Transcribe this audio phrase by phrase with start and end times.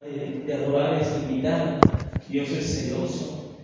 [0.00, 1.80] de adorar es limitada.
[2.28, 3.56] Dios es celoso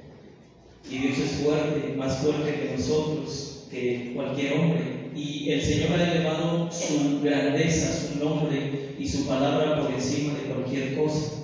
[0.91, 5.11] y Dios es fuerte, más fuerte que nosotros, que cualquier hombre.
[5.15, 10.53] Y el Señor ha elevado su grandeza, su nombre y su palabra por encima de
[10.53, 11.37] cualquier cosa.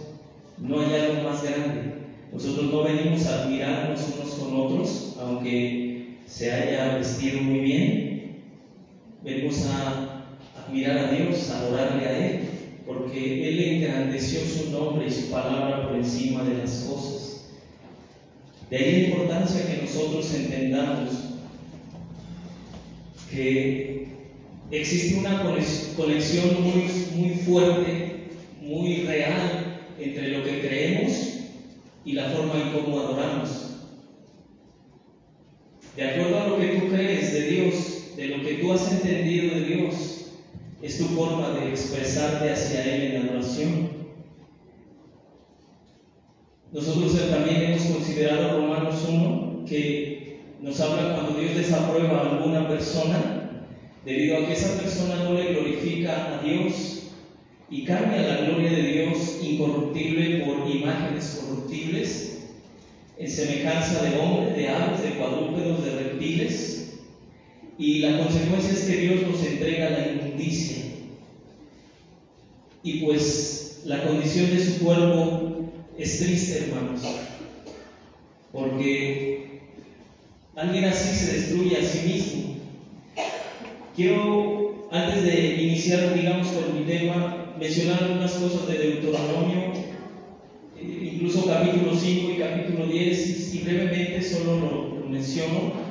[0.58, 1.94] No hay algo más grande.
[2.32, 8.42] Nosotros no venimos a admirarnos unos con otros, aunque se haya vestido muy bien.
[9.22, 10.24] Venimos a
[10.66, 12.39] admirar a Dios, a adorarle a Él
[12.90, 17.46] porque Él engrandeció su nombre y su palabra por encima de las cosas.
[18.68, 21.10] De ahí la importancia que nosotros entendamos
[23.30, 24.08] que
[24.72, 25.42] existe una
[25.96, 26.84] conexión muy,
[27.14, 28.28] muy fuerte,
[28.60, 31.12] muy real entre lo que creemos
[32.04, 33.50] y la forma en cómo adoramos.
[35.96, 39.54] De acuerdo a lo que tú crees de Dios, de lo que tú has entendido
[39.54, 40.19] de Dios,
[40.82, 43.90] es tu forma de expresarte hacia Él en adoración.
[46.72, 53.66] Nosotros también hemos considerado Romanos 1 que nos habla cuando Dios desaprueba a alguna persona
[54.04, 57.10] debido a que esa persona no le glorifica a Dios
[57.68, 62.38] y cambia la gloria de Dios incorruptible por imágenes corruptibles
[63.18, 66.80] en semejanza de hombres, de aves, de cuadrúpedos, de reptiles
[67.80, 70.79] y la consecuencia es que Dios nos entrega la inmundicia.
[72.82, 77.02] Y pues la condición de su cuerpo es triste, hermanos.
[78.52, 79.60] Porque
[80.56, 82.54] alguien así se destruye a sí mismo.
[83.94, 89.72] Quiero, antes de iniciar, digamos, con mi tema, mencionar algunas cosas de Deuteronomio,
[90.78, 95.90] eh, incluso capítulo 5 y capítulo 10, y brevemente solo lo menciono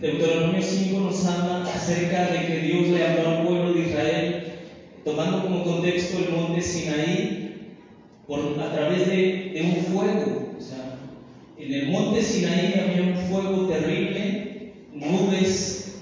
[0.00, 4.27] Deuteronomio 5 nos habla acerca de que Dios le habló al pueblo de Israel,
[5.08, 7.76] tomando como contexto el monte Sinaí,
[8.26, 10.54] por, a través de, un fuego.
[10.58, 10.98] O sea,
[11.58, 15.94] en el monte Sinaí había un fuego terrible, nubes,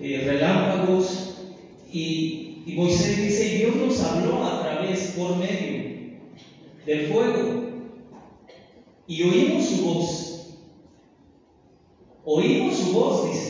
[0.00, 1.48] eh, relámpagos,
[1.92, 5.82] y, y Moisés dice, Dios nos habló a través, por medio
[6.86, 7.64] del fuego,
[9.08, 10.30] y oímos su voz.
[12.24, 13.43] Oímos su voz, dice.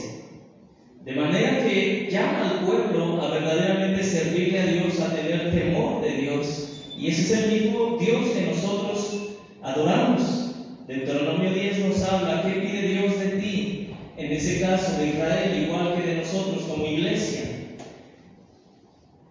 [1.05, 6.11] De manera que llama al pueblo a verdaderamente servirle a Dios, a tener temor de
[6.17, 6.69] Dios.
[6.99, 10.55] Y ese es el mismo Dios que nosotros adoramos.
[10.89, 13.91] Deuteronomio 10 nos habla, ¿qué pide Dios de ti?
[14.17, 17.43] En ese caso de Israel, igual que de nosotros como iglesia.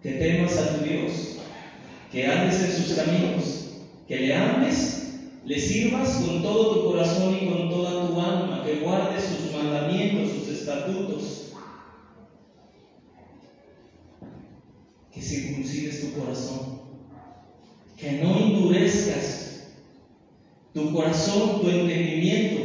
[0.00, 1.38] Que temas a tu Dios,
[2.12, 3.70] que andes en sus caminos,
[4.06, 4.94] que le ames
[5.44, 10.30] le sirvas con todo tu corazón y con toda tu alma, que guardes sus mandamientos,
[10.30, 11.43] sus estatutos,
[15.34, 16.78] circuncides tu corazón,
[17.96, 19.70] que no endurezcas
[20.74, 22.60] tu corazón, tu entendimiento,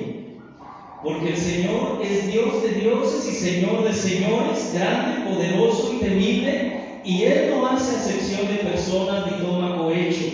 [1.03, 7.02] porque el Señor es Dios de dioses y Señor de señores, grande, poderoso y temible,
[7.06, 10.25] y Él no hace acepción de personas ni toma cohecho.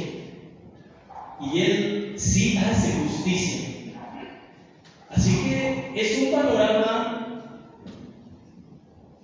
[1.39, 3.61] Y Él sí hace justicia.
[5.09, 7.14] Así que es un panorama,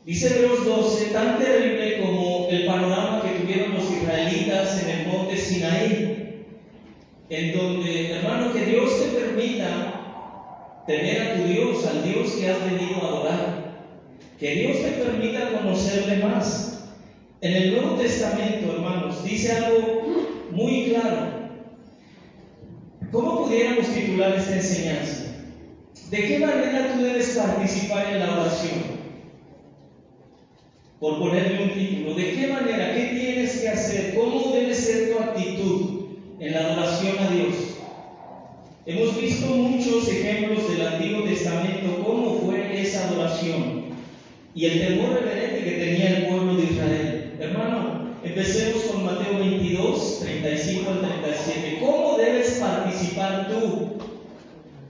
[0.06, 5.38] dice Hebreos 12, tan terrible como el panorama que tuvieron los israelitas en el monte
[5.38, 6.46] Sinaí,
[7.30, 12.64] en donde, hermano, que Dios te permita tener a tu Dios, al Dios que has
[12.66, 13.62] venido a adorar,
[14.40, 16.90] que Dios te permita conocerle más.
[17.42, 20.04] En el Nuevo Testamento, hermanos, dice algo
[20.52, 21.42] muy claro.
[23.12, 25.24] ¿Cómo pudiéramos titular esta enseñanza?
[26.10, 28.91] ¿De qué manera tú debes participar en la oración?
[31.02, 32.94] Por ponerle un título, ¿de qué manera?
[32.94, 34.14] ¿Qué tienes que hacer?
[34.14, 36.02] ¿Cómo debe ser tu actitud
[36.40, 37.56] en la adoración a Dios?
[38.86, 43.86] Hemos visto muchos ejemplos del Antiguo Testamento, cómo fue esa adoración
[44.54, 47.34] y el temor reverente que tenía el pueblo de Israel.
[47.40, 51.80] Hermano, Empecemos con Mateo 22, 35 al 37.
[51.80, 53.98] ¿Cómo debes participar tú?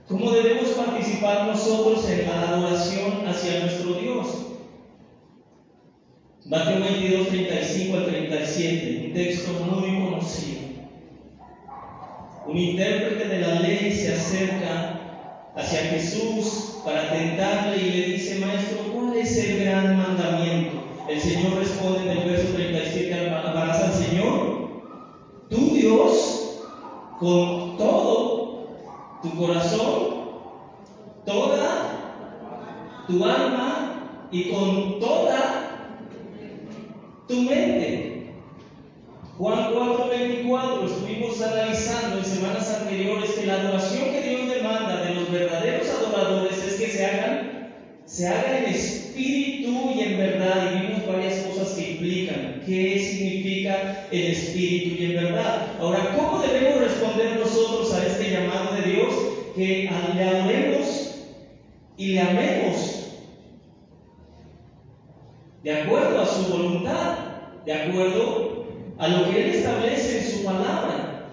[0.06, 4.51] ¿Cómo debemos participar nosotros en la adoración hacia nuestro Dios?
[6.52, 10.60] Mateo 22, 35 al 37, un texto muy conocido.
[12.46, 15.00] Un intérprete de la ley se acerca
[15.56, 20.84] hacia Jesús para tentarle y le dice, Maestro, ¿cuál es el gran mandamiento?
[21.08, 24.82] El Señor responde en el verso 37, amarás al Señor,
[25.48, 26.60] tu Dios,
[27.18, 28.68] con todo
[29.22, 30.16] tu corazón,
[31.24, 35.61] toda tu alma y con toda
[37.32, 38.26] tu mente.
[39.38, 42.20] Juan 4:24, estuvimos analizando
[43.46, 47.72] la adoración que Dios demanda de los verdaderos adoradores es que se hagan,
[48.06, 50.70] se haga en espíritu y en verdad.
[50.72, 52.62] Y vimos varias cosas que implican.
[52.64, 55.68] ¿Qué significa el espíritu y en verdad?
[55.80, 59.14] Ahora, ¿cómo debemos responder nosotros a este llamado de Dios?
[59.56, 61.14] Que le adoremos
[61.96, 62.91] y le amemos
[65.62, 67.18] de acuerdo a su voluntad,
[67.64, 68.66] de acuerdo
[68.98, 71.28] a lo que Él establece en su palabra.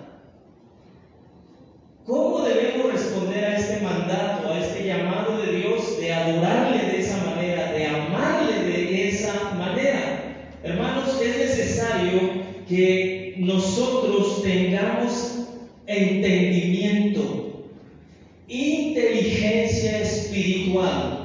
[2.05, 7.23] ¿Cómo debemos responder a este mandato, a este llamado de Dios de adorarle de esa
[7.23, 10.35] manera, de amarle de esa manera?
[10.63, 15.47] Hermanos, es necesario que nosotros tengamos
[15.85, 17.65] entendimiento,
[18.47, 21.18] inteligencia espiritual.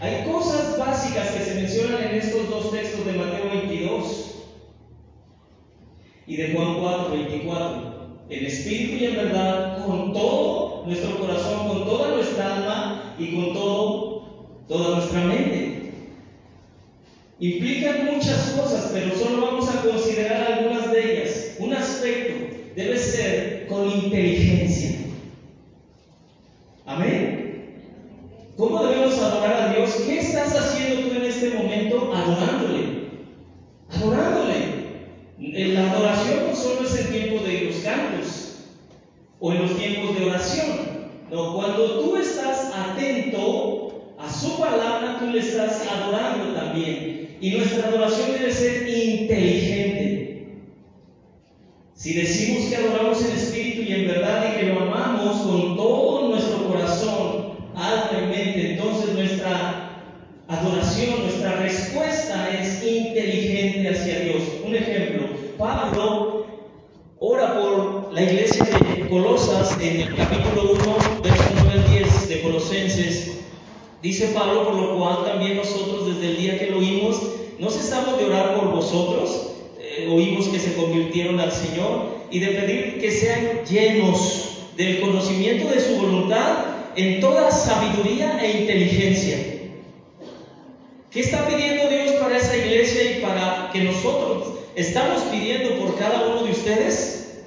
[0.00, 4.34] Hay cosas básicas que se mencionan en estos dos textos de Mateo 22
[6.26, 7.94] y de Juan 4, 24
[8.30, 13.52] en espíritu y en verdad, con todo nuestro corazón, con toda nuestra alma y con
[13.52, 14.22] todo,
[14.68, 15.92] toda nuestra mente.
[17.38, 21.56] Implican muchas cosas, pero solo vamos a considerar algunas de ellas.
[21.58, 22.34] Un aspecto
[22.74, 24.98] debe ser con inteligencia.
[26.86, 27.34] Amén.
[28.56, 29.94] ¿Cómo debemos adorar a Dios?
[30.06, 33.08] ¿Qué estás haciendo tú en este momento adorándole?
[33.90, 34.84] Adorándole.
[35.38, 38.54] La adoración no solo es el tiempo de los cantos
[39.40, 41.04] o en los tiempos de oración.
[41.30, 47.36] No, cuando tú estás atento a su palabra, tú le estás adorando también.
[47.40, 50.24] Y nuestra adoración debe ser inteligente.
[51.94, 56.03] Si decimos que adoramos en espíritu y en verdad y que lo amamos con todo
[74.52, 77.20] Por lo cual también nosotros desde el día que lo oímos,
[77.58, 82.48] no cesamos de orar por vosotros, eh, oímos que se convirtieron al Señor y de
[82.48, 86.64] pedir que sean llenos del conocimiento de su voluntad
[86.96, 89.54] en toda sabiduría e inteligencia
[91.14, 96.26] ¿Qué está pidiendo Dios para esa iglesia y para que nosotros estamos pidiendo por cada
[96.26, 97.44] uno de ustedes?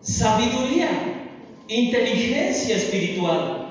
[0.00, 0.88] Sabiduría,
[1.68, 3.63] inteligencia espiritual,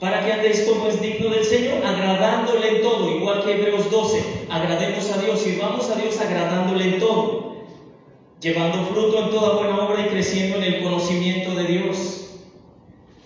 [0.00, 4.22] para que andéis como es digno del Señor, agradándole en todo, igual que Hebreos 12,
[4.48, 7.56] agrademos a Dios, sirvamos a Dios agradándole en todo,
[8.40, 12.18] llevando fruto en toda buena obra y creciendo en el conocimiento de Dios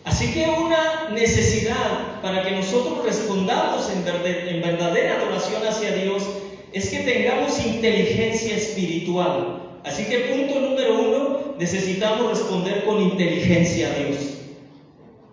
[0.04, 6.24] Así que una necesidad para que nosotros respondamos en, verdadera adoración hacia Dios
[6.72, 9.60] es que tengamos inteligencia espiritual.
[9.84, 14.31] Así que punto número uno, necesitamos responder con inteligencia a Dios.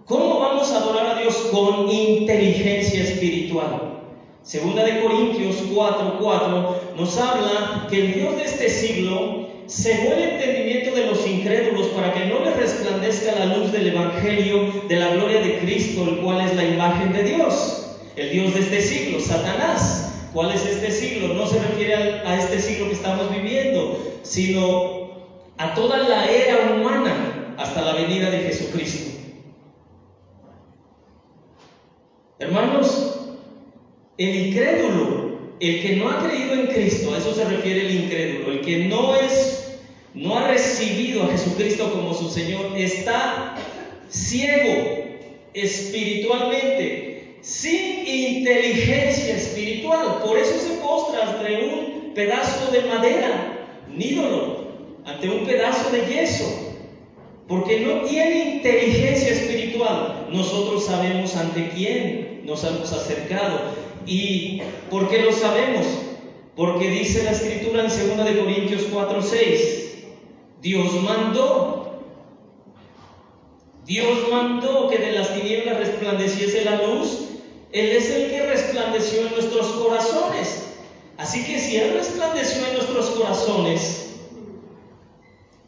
[0.10, 1.36] ¿Cómo vamos a adorar a Dios?
[1.52, 4.00] Con inteligencia espiritual.
[4.42, 10.96] Segunda de Corintios 4:4 nos habla que el Dios de este siglo cegó el entendimiento
[10.96, 15.42] de los incrédulos para que no les resplandezca la luz del Evangelio de la gloria
[15.42, 20.12] de Cristo, el cual es la imagen de Dios, el Dios de este siglo, Satanás.
[20.34, 21.36] ¿Cuál es este siglo?
[21.36, 21.94] No se refiere
[22.26, 25.12] a, este siglo que estamos viviendo, sino
[25.60, 29.09] a toda la era humana hasta la venida de Jesucristo.
[32.40, 33.36] Hermanos,
[34.18, 38.52] el incrédulo, el que no ha creído en Cristo, a eso se refiere el incrédulo,
[38.54, 39.60] el que no es
[40.14, 43.56] no ha recibido a Jesucristo como su Señor, está
[44.10, 45.06] ciego
[45.54, 50.22] espiritualmente, sin inteligencia espiritual.
[50.26, 54.70] Por eso se postra ante un pedazo de madera, un ídolo,
[55.06, 56.76] ante un pedazo de yeso,
[57.48, 60.28] porque no tiene inteligencia espiritual.
[60.32, 63.60] Nosotros sabemos ante quién nos hemos acercado.
[64.06, 65.86] ¿Y por qué lo sabemos?
[66.56, 69.98] Porque dice la escritura en 2 de Corintios 4, 6,
[70.62, 72.04] Dios mandó.
[73.86, 77.28] Dios mandó que de las tinieblas resplandeciese la luz.
[77.72, 80.66] Él es el que resplandeció en nuestros corazones.
[81.18, 84.16] Así que si Él resplandeció en nuestros corazones,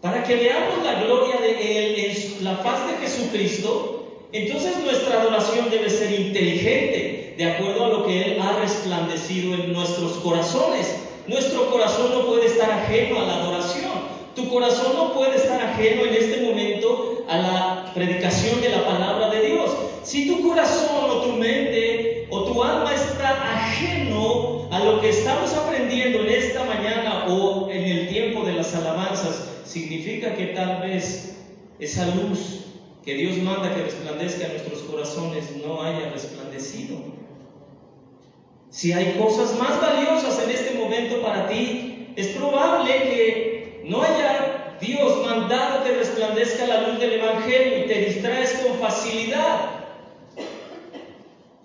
[0.01, 4.00] para que veamos la gloria de Él la faz de Jesucristo,
[4.33, 9.73] entonces nuestra adoración debe ser inteligente, de acuerdo a lo que Él ha resplandecido en
[9.73, 10.95] nuestros corazones.
[11.27, 13.91] Nuestro corazón no puede estar ajeno a la adoración.
[14.35, 19.29] Tu corazón no puede estar ajeno en este momento a la predicación de la palabra
[19.29, 19.69] de Dios.
[20.03, 25.53] Si tu corazón o tu mente o tu alma está ajeno a lo que estamos
[25.53, 31.35] aprendiendo en esta mañana o en el tiempo de las alabanzas, significa que tal vez
[31.79, 32.60] esa luz
[33.03, 36.97] que Dios manda que resplandezca en nuestros corazones no haya resplandecido.
[38.69, 44.77] Si hay cosas más valiosas en este momento para ti, es probable que no haya
[44.79, 49.81] Dios mandado que resplandezca la luz del Evangelio y te distraes con facilidad.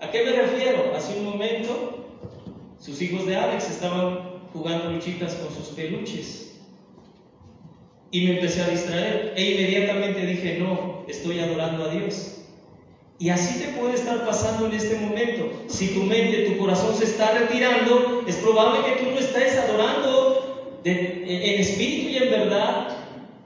[0.01, 0.93] ¿A qué me refiero?
[0.95, 2.07] Hace un momento
[2.81, 4.21] sus hijos de Alex estaban
[4.53, 6.46] jugando luchitas con sus peluches.
[8.11, 9.35] Y me empecé a distraer.
[9.37, 12.37] E inmediatamente dije, no, estoy adorando a Dios.
[13.19, 15.51] Y así te puede estar pasando en este momento.
[15.69, 20.81] Si tu mente, tu corazón se está retirando, es probable que tú no estés adorando
[20.85, 22.89] en espíritu y en verdad,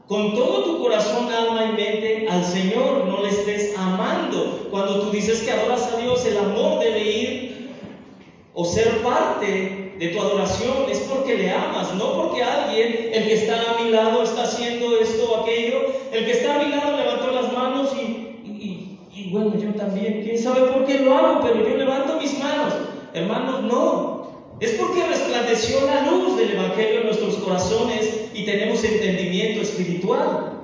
[0.07, 4.69] con todo tu corazón, alma y mente al Señor, no le estés amando.
[4.71, 7.71] Cuando tú dices que adoras a Dios, el amor debe ir
[8.53, 13.35] o ser parte de tu adoración es porque le amas, no porque alguien, el que
[13.35, 15.93] está a mi lado, está haciendo esto o aquello.
[16.11, 20.39] El que está a mi lado levantó las manos y, y, bueno, yo también, quién
[20.39, 22.73] sabe por qué lo hago, pero yo levanto mis manos.
[23.13, 24.57] Hermanos, no.
[24.59, 30.63] Es porque resplandeció la luz del Evangelio en nuestros corazones y tenemos entendimiento espiritual.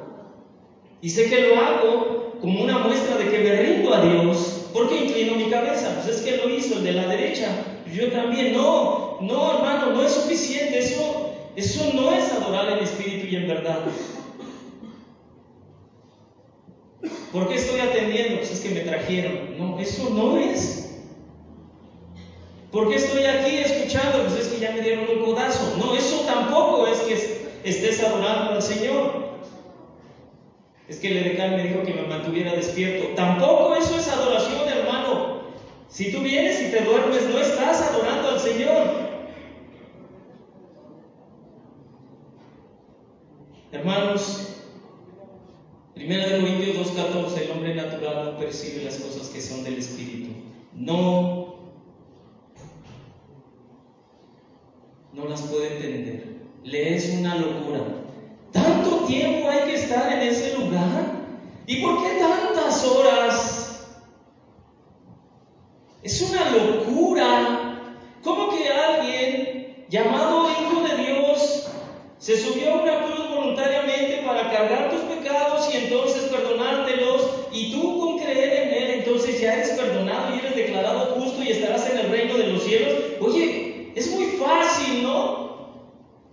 [1.02, 4.70] Y sé que lo hago como una muestra de que me rindo a Dios.
[4.72, 6.00] ¿Por qué inclino mi cabeza?
[6.02, 7.48] Pues es que lo hizo el de la derecha
[7.96, 8.52] yo también.
[8.52, 10.78] No, no, hermano, no es suficiente.
[10.78, 13.80] Eso, eso no es adorar en espíritu y en verdad.
[17.32, 18.38] ¿Por qué estoy atendiendo?
[18.38, 19.58] Pues es que me trajeron.
[19.58, 20.90] No, eso no es.
[22.70, 24.22] ¿Por qué estoy aquí escuchando?
[24.24, 25.76] Pues es que ya me dieron un codazo.
[25.78, 27.14] No, eso tampoco es que
[27.64, 29.26] estés adorando al Señor.
[30.88, 33.08] Es que el edecán me dijo que me mantuviera despierto.
[33.16, 35.40] Tampoco eso es adoración, hermano.
[35.88, 39.05] Si tú vienes y te duermes, no estás adorando al Señor.
[43.76, 44.62] Hermanos,
[45.96, 50.30] 1 Corintios 2.14, el hombre natural no percibe las cosas que son del Espíritu.
[50.72, 51.56] No,
[55.12, 56.36] no las puede entender.
[56.64, 57.80] Le es una locura.
[58.50, 61.26] ¿Tanto tiempo hay que estar en ese lugar?
[61.66, 63.86] ¿Y por qué tantas horas?
[66.02, 67.94] Es una locura.
[68.22, 70.95] ¿Cómo que alguien llamado Hijo de
[72.26, 78.00] se subió a una cruz voluntariamente para cargar tus pecados y entonces perdonártelos y tú
[78.00, 81.98] con creer en Él entonces ya eres perdonado y eres declarado justo y estarás en
[81.98, 82.94] el reino de los cielos?
[83.20, 85.84] Oye, es muy fácil, ¿no?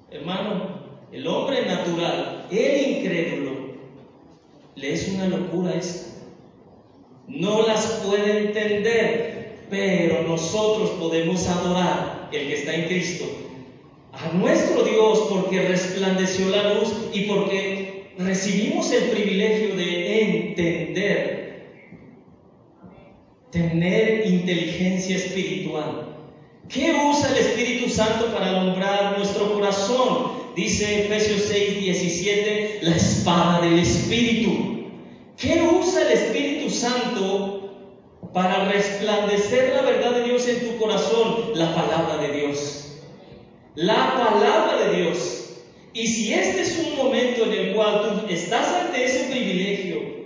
[0.10, 0.80] Hermano,
[1.12, 3.52] el hombre natural, el incrédulo,
[4.74, 6.08] le es una locura esto.
[7.28, 13.26] No las puede entender pero nosotros podemos adorar el que está en Cristo,
[14.14, 21.80] a nuestro Dios porque resplandeció la luz y porque recibimos el privilegio de entender,
[23.52, 26.10] tener inteligencia espiritual.
[26.70, 30.44] ¿Qué usa el Espíritu Santo para alumbrar nuestro corazón?
[30.56, 34.92] Dice Efesios 6, 17, la espada del Espíritu.
[35.36, 37.64] ¿Qué usa el Espíritu Santo
[38.32, 42.83] para resplandecer la verdad de Dios en tu corazón, la palabra de Dios.
[43.76, 45.64] La palabra de Dios.
[45.94, 50.24] Y si este es un momento en el cual tú estás ante ese privilegio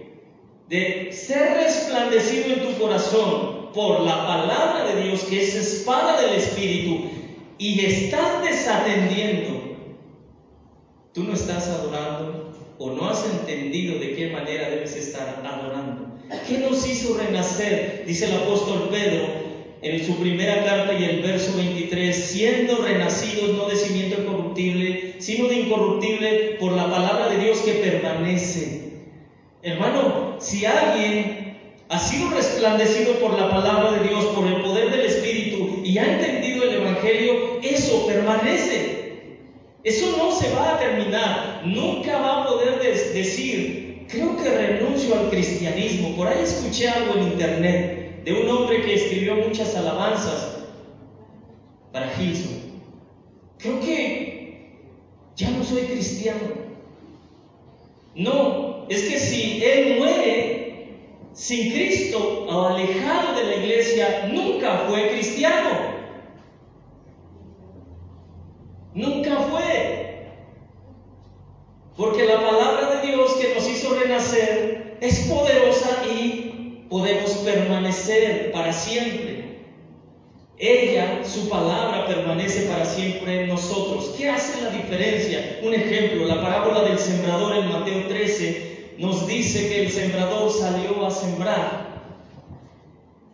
[0.68, 6.34] de ser resplandecido en tu corazón por la palabra de Dios, que es espada del
[6.34, 7.10] Espíritu,
[7.58, 9.78] y estás desatendiendo,
[11.14, 16.18] tú no estás adorando o no has entendido de qué manera debes estar adorando.
[16.48, 18.04] ¿Qué nos hizo renacer?
[18.06, 19.37] Dice el apóstol Pedro
[19.82, 25.48] en su primera carta y el verso 23, siendo renacidos no de cimiento incorruptible, sino
[25.48, 28.94] de incorruptible por la palabra de Dios que permanece.
[29.62, 31.58] Hermano, si alguien
[31.90, 36.14] ha sido resplandecido por la palabra de Dios, por el poder del Espíritu y ha
[36.14, 38.98] entendido el Evangelio, eso permanece.
[39.84, 41.62] Eso no se va a terminar.
[41.66, 46.16] Nunca va a poder decir, creo que renuncio al cristianismo.
[46.16, 47.97] Por ahí escuché algo en internet
[48.28, 50.58] de un hombre que escribió muchas alabanzas
[51.94, 52.58] para Gilson.
[53.58, 54.82] Creo que
[55.38, 56.42] ya no soy cristiano.
[58.16, 60.90] No, es que si él muere
[61.32, 65.70] sin Cristo o alejado de la iglesia, nunca fue cristiano.
[68.94, 70.34] Nunca fue.
[71.96, 76.47] Porque la palabra de Dios que nos hizo renacer es poderosa y
[76.90, 79.58] podemos permanecer para siempre.
[80.58, 84.16] Ella, su palabra, permanece para siempre en nosotros.
[84.18, 85.60] ¿Qué hace la diferencia?
[85.62, 91.06] Un ejemplo, la parábola del sembrador en Mateo 13 nos dice que el sembrador salió
[91.06, 91.88] a sembrar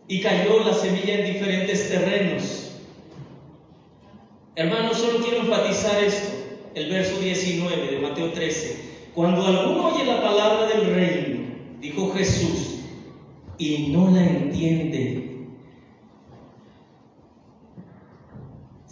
[0.06, 2.72] y cayó la semilla en diferentes terrenos.
[4.56, 6.28] Hermanos, solo quiero enfatizar esto,
[6.74, 8.94] el verso 19 de Mateo 13.
[9.14, 11.40] Cuando alguno oye la palabra del reino,
[11.80, 12.73] dijo Jesús,
[13.58, 15.34] y no la entiende,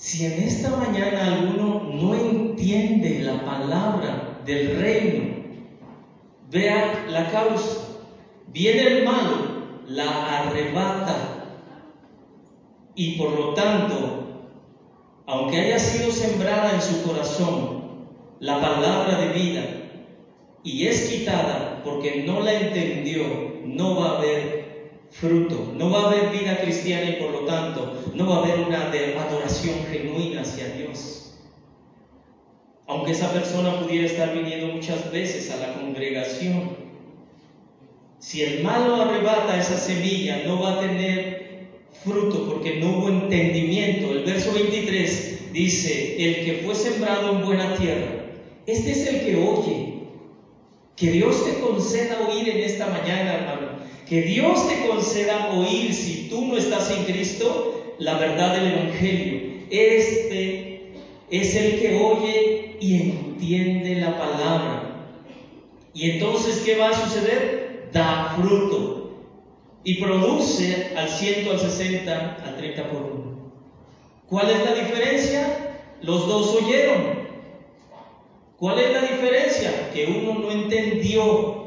[0.02, 5.36] Si en esta mañana alguno no entiende la palabra del reino,
[6.50, 7.78] vea la causa.
[8.48, 11.60] Viene el malo, la arrebata
[12.96, 14.50] y por lo tanto,
[15.26, 18.08] aunque haya sido sembrada en su corazón
[18.40, 19.64] la palabra de vida
[20.64, 24.62] y es quitada porque no la entendió, no va a haber
[25.10, 28.60] fruto, no va a haber vida cristiana y por lo tanto no va a haber
[28.60, 31.38] una adoración genuina hacia Dios.
[32.86, 36.76] Aunque esa persona pudiera estar viniendo muchas veces a la congregación,
[38.18, 41.68] si el malo arrebata esa semilla, no va a tener
[42.04, 44.12] fruto porque no hubo entendimiento.
[44.12, 48.26] El verso 23 dice, el que fue sembrado en buena tierra,
[48.66, 49.91] este es el que oye.
[51.02, 53.72] Que Dios te conceda oír en esta mañana, hermano
[54.12, 59.64] que Dios te conceda oír, si tú no estás en Cristo, la verdad del Evangelio.
[59.70, 60.92] Este
[61.30, 65.08] es el que oye y entiende la palabra.
[65.94, 67.88] Y entonces, ¿qué va a suceder?
[67.90, 69.24] Da fruto
[69.82, 73.52] y produce al 100, al 60, al 30 por uno.
[74.28, 75.78] ¿Cuál es la diferencia?
[76.02, 77.21] Los dos oyeron.
[78.62, 79.90] ¿Cuál es la diferencia?
[79.92, 81.62] Que uno no entendió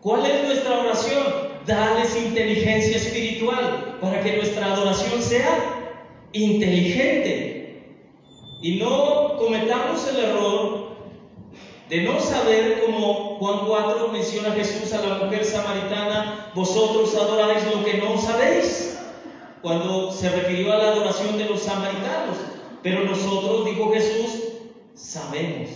[0.00, 1.24] ¿Cuál es nuestra oración?
[1.64, 5.92] Dales inteligencia espiritual para que nuestra adoración sea
[6.32, 7.94] inteligente
[8.60, 10.96] y no cometamos el error
[11.88, 17.84] de no saber, como Juan 4 menciona Jesús a la mujer samaritana, vosotros adoráis lo
[17.84, 18.98] que no sabéis,
[19.62, 22.36] cuando se refirió a la adoración de los samaritanos.
[22.82, 24.43] Pero nosotros, dijo Jesús,
[25.14, 25.70] sabemos.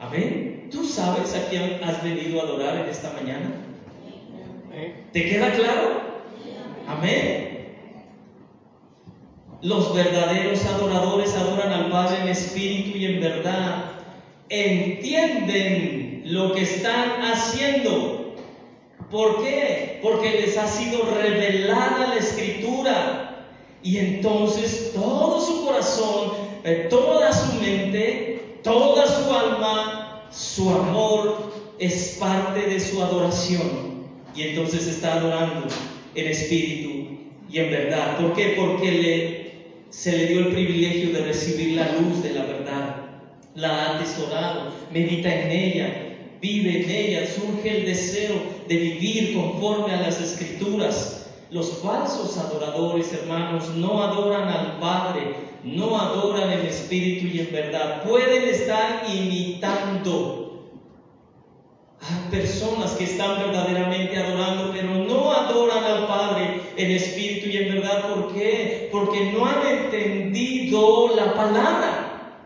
[0.00, 0.68] Amén.
[0.72, 3.52] ¿Tú sabes a quién has venido a adorar en esta mañana?
[5.12, 6.00] ¿Te queda claro?
[6.88, 7.76] Amén.
[9.62, 13.92] Los verdaderos adoradores adoran al Padre en espíritu y en verdad.
[14.48, 18.34] Entienden lo que están haciendo.
[19.12, 20.00] ¿Por qué?
[20.02, 23.46] Porque les ha sido revelada la escritura.
[23.84, 26.43] Y entonces todo su corazón,
[26.88, 34.86] toda su mente, toda su alma su amor es parte de su adoración y entonces
[34.88, 35.68] está adorando
[36.14, 37.18] en espíritu
[37.50, 38.16] y en verdad.
[38.16, 38.54] ¿Por qué?
[38.56, 39.52] Porque le,
[39.90, 42.96] se le dio el privilegio de recibir la luz de la verdad.
[43.54, 48.34] La ha atesorado, medita en ella, vive en ella, surge el deseo
[48.68, 51.13] de vivir conforme a las escrituras.
[51.50, 58.02] Los falsos adoradores, hermanos, no adoran al Padre, no adoran en espíritu y en verdad.
[58.02, 60.70] Pueden estar imitando
[62.00, 67.74] a personas que están verdaderamente adorando, pero no adoran al Padre en espíritu y en
[67.74, 68.14] verdad.
[68.14, 68.88] ¿Por qué?
[68.90, 72.40] Porque no han entendido la palabra.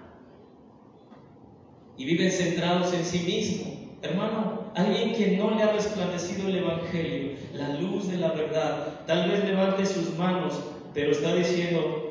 [1.96, 3.68] Y viven centrados en sí mismos.
[4.02, 9.28] Hermano, alguien que no le ha resplandecido el Evangelio, la luz de la verdad, tal
[9.28, 10.60] vez levante sus manos,
[10.94, 12.08] pero está diciendo,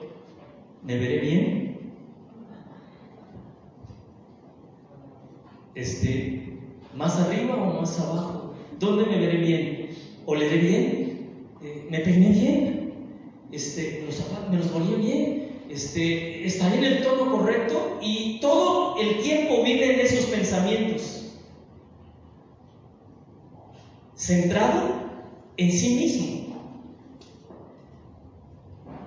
[0.84, 1.92] ¿Me veré bien?
[5.76, 6.60] Este,
[6.96, 8.56] ¿Más arriba o más abajo?
[8.80, 9.90] ¿Dónde me veré bien?
[10.26, 11.48] ¿Oleré bien?
[11.62, 12.94] Eh, ¿Me peiné bien?
[13.52, 15.50] Este, ¿los ¿Me los volví bien?
[15.70, 18.00] Este, ¿Estaré en el tono correcto?
[18.02, 21.34] Y todo el tiempo vive en esos pensamientos.
[24.16, 25.07] Centrado
[25.58, 26.38] en sí mismo.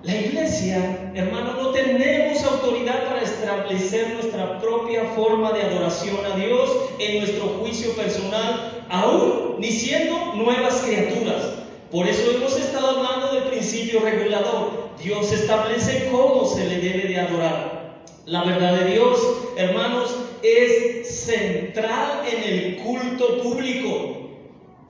[0.03, 6.69] La iglesia, hermano, no tenemos autoridad para establecer nuestra propia forma de adoración a Dios
[6.99, 11.53] en nuestro juicio personal, aún ni siendo nuevas criaturas.
[11.91, 14.89] Por eso hemos estado hablando del principio regulador.
[15.03, 18.01] Dios establece cómo se le debe de adorar.
[18.25, 19.19] La verdad de Dios,
[19.55, 24.17] hermanos, es central en el culto público.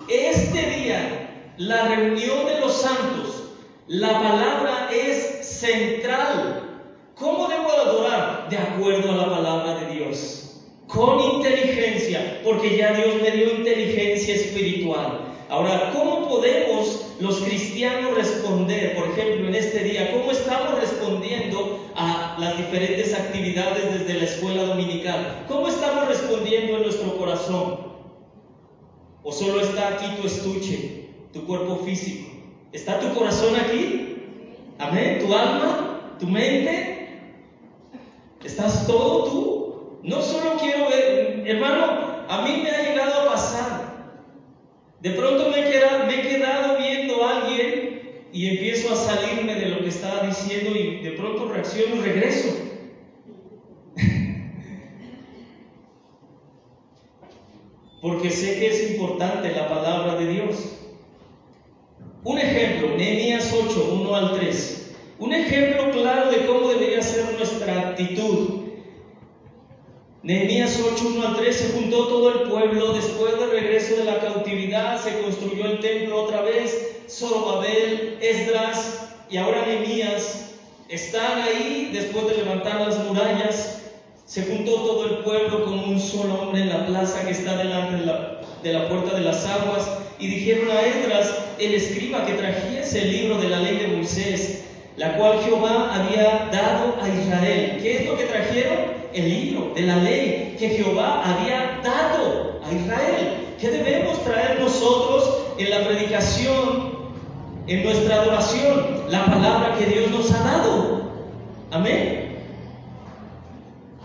[0.07, 1.20] Este día,
[1.57, 3.41] la reunión de los santos
[3.91, 6.79] la palabra es central.
[7.13, 8.47] ¿Cómo debo adorar?
[8.49, 10.61] De acuerdo a la palabra de Dios.
[10.87, 15.33] Con inteligencia, porque ya Dios me dio inteligencia espiritual.
[15.49, 20.13] Ahora, ¿cómo podemos los cristianos responder, por ejemplo, en este día?
[20.13, 25.43] ¿Cómo estamos respondiendo a las diferentes actividades desde la escuela dominical?
[25.49, 27.91] ¿Cómo estamos respondiendo en nuestro corazón?
[29.21, 31.00] ¿O solo está aquí tu estuche,
[31.33, 32.29] tu cuerpo físico?
[32.71, 34.17] ¿Está tu corazón aquí?
[34.77, 35.19] Amén.
[35.19, 36.15] ¿Tu alma?
[36.19, 36.91] ¿Tu mente?
[38.43, 39.61] ¿Estás todo tú?
[40.03, 43.91] No solo quiero ver, hermano, a mí me ha llegado a pasar.
[44.99, 49.55] De pronto me he quedado, me he quedado viendo a alguien y empiezo a salirme
[49.55, 52.49] de lo que estaba diciendo y de pronto reacciono y regreso.
[58.01, 60.70] Porque sé que es importante la palabra de Dios.
[62.23, 64.91] Un ejemplo, Nehemías 8, 1 al 3.
[65.17, 68.61] Un ejemplo claro de cómo debería ser nuestra actitud.
[70.21, 74.19] Nehemías 8, 1 al 3 se juntó todo el pueblo después del regreso de la
[74.19, 80.51] cautividad, se construyó el templo otra vez, Zorobabel, Esdras y ahora Nehemías
[80.89, 83.79] están ahí después de levantar las murallas.
[84.27, 87.97] Se juntó todo el pueblo como un solo hombre en la plaza que está delante
[87.97, 92.33] de la, de la puerta de las aguas y dijeron a Esdras, el escriba, que
[92.33, 94.63] trajese el libro de la ley de Moisés,
[94.97, 97.79] la cual Jehová había dado a Israel.
[97.81, 99.01] ¿Qué es lo que trajeron?
[99.13, 103.55] El libro de la ley que Jehová había dado a Israel.
[103.59, 107.11] ¿Qué debemos traer nosotros en la predicación,
[107.67, 109.03] en nuestra adoración?
[109.09, 111.11] La palabra que Dios nos ha dado.
[111.71, 112.37] Amén.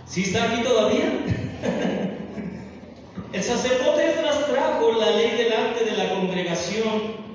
[0.07, 1.05] ¿Sí está aquí todavía?
[3.33, 4.07] El sacerdote
[4.51, 7.26] trajo la ley delante de la congregación.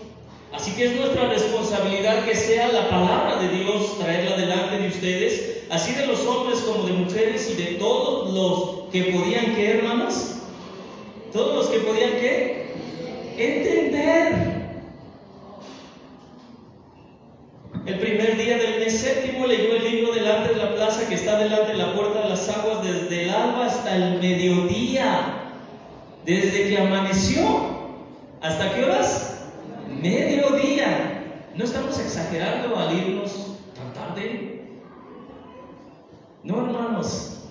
[0.62, 5.64] Así que es nuestra responsabilidad que sea la palabra de Dios traerla delante de ustedes,
[5.72, 10.36] así de los hombres como de mujeres y de todos los que podían que, hermanos,
[11.34, 12.76] todos los que podían que
[13.40, 14.52] entender.
[17.88, 21.40] El primer día del mes séptimo leyó el libro delante de la plaza que está
[21.40, 25.42] delante de la puerta de las aguas desde el alba hasta el mediodía
[26.24, 27.82] desde que amaneció.
[28.42, 29.32] ¿Hasta qué horas?
[29.90, 30.41] Mediodía.
[32.02, 34.62] ¿No estamos exagerando al irnos tan tarde?
[36.44, 37.44] No, hermanos.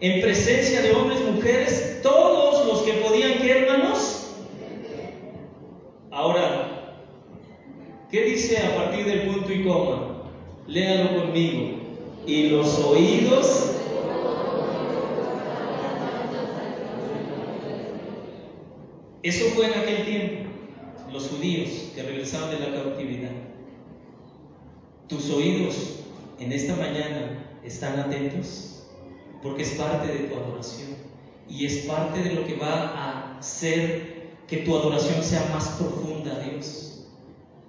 [0.00, 4.34] En presencia de hombres, mujeres, todos los que podían, ¿qué hermanos?
[6.10, 6.96] Ahora,
[8.10, 10.24] ¿qué dice a partir del punto y coma?
[10.66, 11.78] Léalo conmigo.
[12.26, 13.72] Y los oídos
[19.22, 20.50] Eso fue en aquel tiempo,
[21.12, 23.21] los judíos que regresaban de la cautividad.
[25.32, 26.00] Oídos
[26.38, 28.84] en esta mañana están atentos
[29.42, 30.90] porque es parte de tu adoración
[31.48, 36.32] y es parte de lo que va a hacer que tu adoración sea más profunda
[36.36, 37.06] a Dios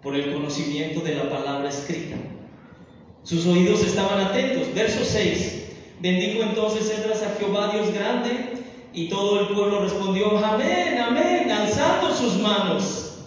[0.02, 2.18] por el conocimiento de la palabra escrita.
[3.24, 4.74] Sus oídos estaban atentos.
[4.76, 5.70] Verso 6.
[6.02, 8.58] Bendijo entonces Esdras a Jehová Dios grande
[8.92, 13.20] y todo el pueblo respondió, amén, amén, alzando sus manos.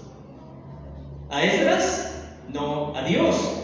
[1.31, 2.27] ¿A Esdras?
[2.53, 3.56] No, a Dios.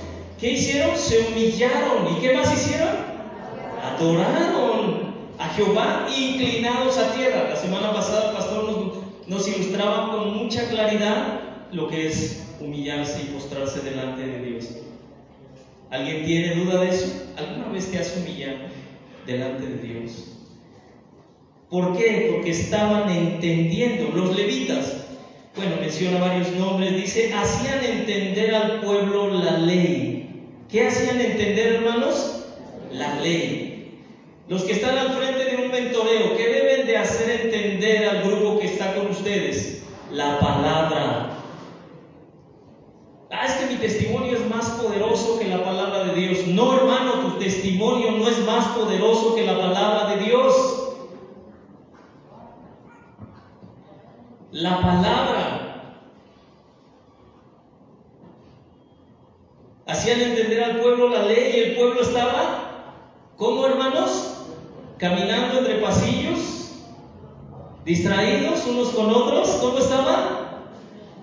[0.42, 0.98] ¿Qué hicieron?
[0.98, 2.16] Se humillaron.
[2.16, 2.88] ¿Y qué más hicieron?
[3.80, 7.48] Adoraron a Jehová inclinados a tierra.
[7.48, 8.92] La semana pasada el pastor
[9.28, 11.38] nos, ilustraba con mucha claridad
[11.70, 14.68] lo que es humillarse y postrarse delante de Dios.
[15.90, 17.22] ¿Alguien tiene duda de eso?
[17.36, 18.56] ¿Alguna vez te has humillado
[19.24, 20.40] delante de Dios?
[21.70, 22.30] ¿Por qué?
[22.32, 24.08] Porque estaban entendiendo.
[24.12, 25.04] Los levitas,
[25.54, 30.21] bueno, menciona varios nombres, dice, hacían entender al pueblo la ley.
[30.72, 32.46] ¿Qué hacían entender, hermanos?
[32.90, 34.00] La ley.
[34.48, 38.58] Los que están al frente de un mentoreo, ¿qué deben de hacer entender al grupo
[38.58, 39.84] que está con ustedes?
[40.10, 41.38] La palabra.
[43.30, 46.46] Ah, es que mi testimonio es más poderoso que la palabra de Dios.
[46.48, 50.82] No, hermano, tu testimonio no es más poderoso que la palabra de Dios.
[54.52, 55.62] la palabra.
[59.86, 62.92] Hacían entender al pueblo la ley y el pueblo estaba,
[63.36, 64.38] ¿cómo hermanos?
[65.02, 66.38] Caminando entre pasillos,
[67.84, 70.62] distraídos unos con otros, ¿cómo estaban?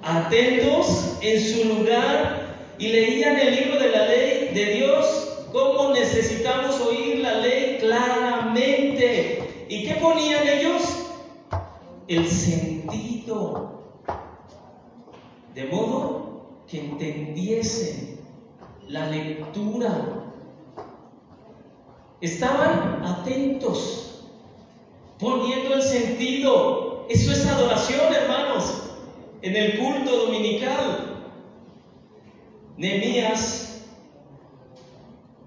[0.04, 6.82] Atentos en su lugar y leían el libro de la ley de Dios, cómo necesitamos
[6.82, 9.66] oír la ley claramente.
[9.70, 11.00] ¿Y qué ponían ellos?
[12.10, 13.84] el sentido,
[15.54, 18.20] de modo que entendiesen
[18.88, 20.19] la lectura.
[22.22, 24.24] Estaban atentos,
[25.20, 27.06] poniendo el sentido.
[27.10, 28.74] Eso es adoración, hermanos,
[29.42, 31.06] en el culto dominical.
[32.78, 33.84] Nehemías,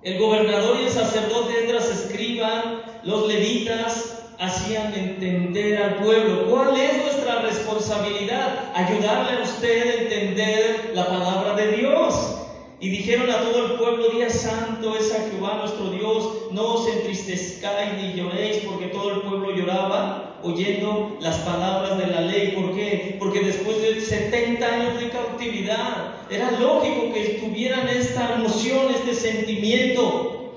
[0.02, 7.00] el gobernador y el sacerdote Esdras escriban, los levitas, hacían entender al pueblo cuál es
[7.02, 12.41] nuestra responsabilidad, ayudarle a usted a entender la palabra de Dios.
[12.82, 16.88] Y dijeron a todo el pueblo, día santo es a Jehová nuestro Dios, no os
[16.88, 22.56] entristezcáis ni lloréis, porque todo el pueblo lloraba oyendo las palabras de la ley.
[22.56, 23.14] ¿Por qué?
[23.20, 30.56] Porque después de 70 años de cautividad, era lógico que tuvieran esta emoción, este sentimiento,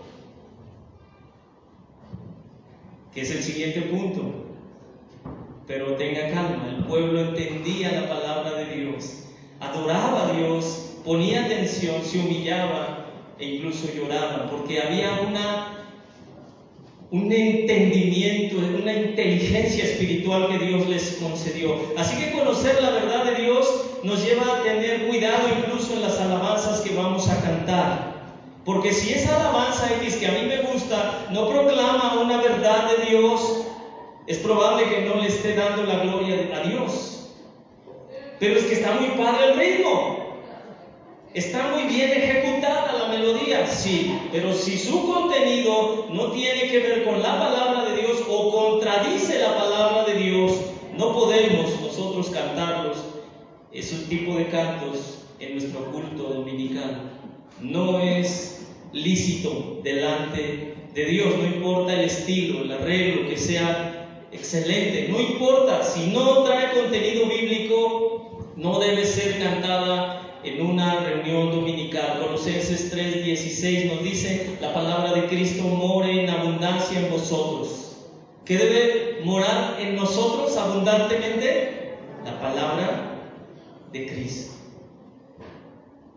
[3.13, 4.23] que es el siguiente punto.
[5.67, 9.27] Pero tenga calma, el pueblo entendía la palabra de Dios,
[9.59, 13.05] adoraba a Dios ponía atención, se humillaba
[13.39, 15.85] e incluso lloraba, porque había una,
[17.11, 21.75] un entendimiento, una inteligencia espiritual que Dios les concedió.
[21.97, 26.19] Así que conocer la verdad de Dios nos lleva a tener cuidado incluso en las
[26.19, 28.15] alabanzas que vamos a cantar.
[28.65, 33.05] Porque si esa alabanza X que a mí me gusta no proclama una verdad de
[33.05, 33.67] Dios,
[34.25, 37.29] es probable que no le esté dando la gloria a Dios.
[38.39, 40.14] Pero es que está muy padre el ritmo.
[41.36, 47.04] Está muy bien ejecutada la melodía, sí, pero si su contenido no tiene que ver
[47.04, 50.54] con la palabra de Dios o contradice la palabra de Dios,
[50.98, 53.04] no podemos nosotros cantarlos,
[53.74, 57.12] ese tipo de cantos en nuestro culto dominical.
[57.60, 65.10] No es lícito delante de Dios, no importa el estilo, el arreglo, que sea excelente,
[65.10, 72.19] no importa, si no trae contenido bíblico, no debe ser cantada en una reunión dominical.
[72.21, 77.97] Colosenses 3:16 nos dice, la palabra de Cristo more en abundancia en vosotros.
[78.45, 81.95] ¿Qué debe morar en nosotros abundantemente?
[82.23, 83.19] La palabra
[83.91, 84.53] de Cristo.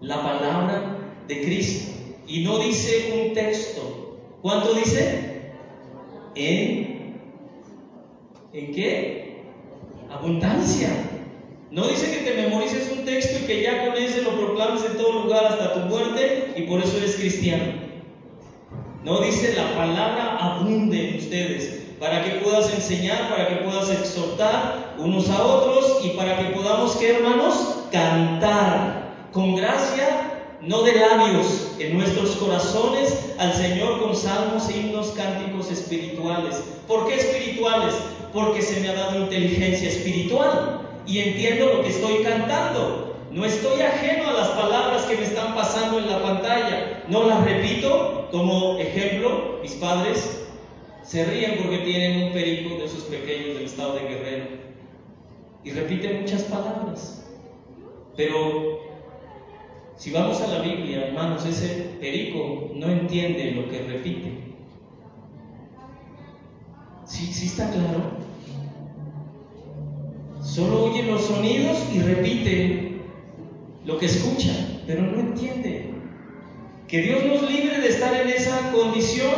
[0.00, 1.92] La palabra de Cristo.
[2.26, 4.18] Y no dice un texto.
[4.42, 5.52] ¿Cuánto dice?
[6.34, 6.98] En
[8.52, 9.42] ¿En qué?
[10.10, 10.88] Abundancia.
[11.70, 14.96] No dice que te memorices un texto y que ya con ese lo proclames en
[14.96, 17.74] todo lugar hasta tu muerte y por eso eres cristiano.
[19.04, 24.94] No dice la palabra abunde en ustedes para que puedas enseñar, para que puedas exhortar
[24.98, 27.84] unos a otros y para que podamos, ¿qué hermanos?
[27.92, 35.70] Cantar con gracia, no de labios, en nuestros corazones al Señor con salmos, himnos, cánticos
[35.70, 36.62] espirituales.
[36.86, 37.94] ¿Por qué espirituales?
[38.32, 43.16] Porque se me ha dado inteligencia espiritual y entiendo lo que estoy cantando.
[43.32, 47.04] No estoy ajeno a las palabras que me están pasando en la pantalla.
[47.08, 49.58] No las repito como ejemplo.
[49.62, 50.46] Mis padres
[51.02, 54.46] se ríen porque tienen un perico de sus pequeños del estado de Guerrero.
[55.64, 57.26] Y repiten muchas palabras.
[58.14, 58.80] Pero
[59.96, 64.32] si vamos a la Biblia, hermanos, ese perico no entiende lo que repite.
[67.06, 68.17] ¿Sí, sí está claro?
[70.58, 72.98] Solo oye los sonidos y repite
[73.84, 74.50] lo que escucha,
[74.88, 75.94] pero no entiende.
[76.88, 79.30] Que Dios nos libre de estar en esa condición,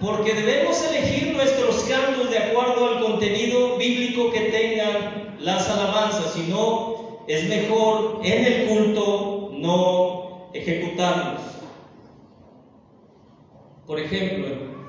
[0.00, 6.42] porque debemos elegir nuestros cantos de acuerdo al contenido bíblico que tengan las alabanzas, si
[6.42, 11.42] no, es mejor en el culto no ejecutarlos.
[13.84, 14.46] Por ejemplo,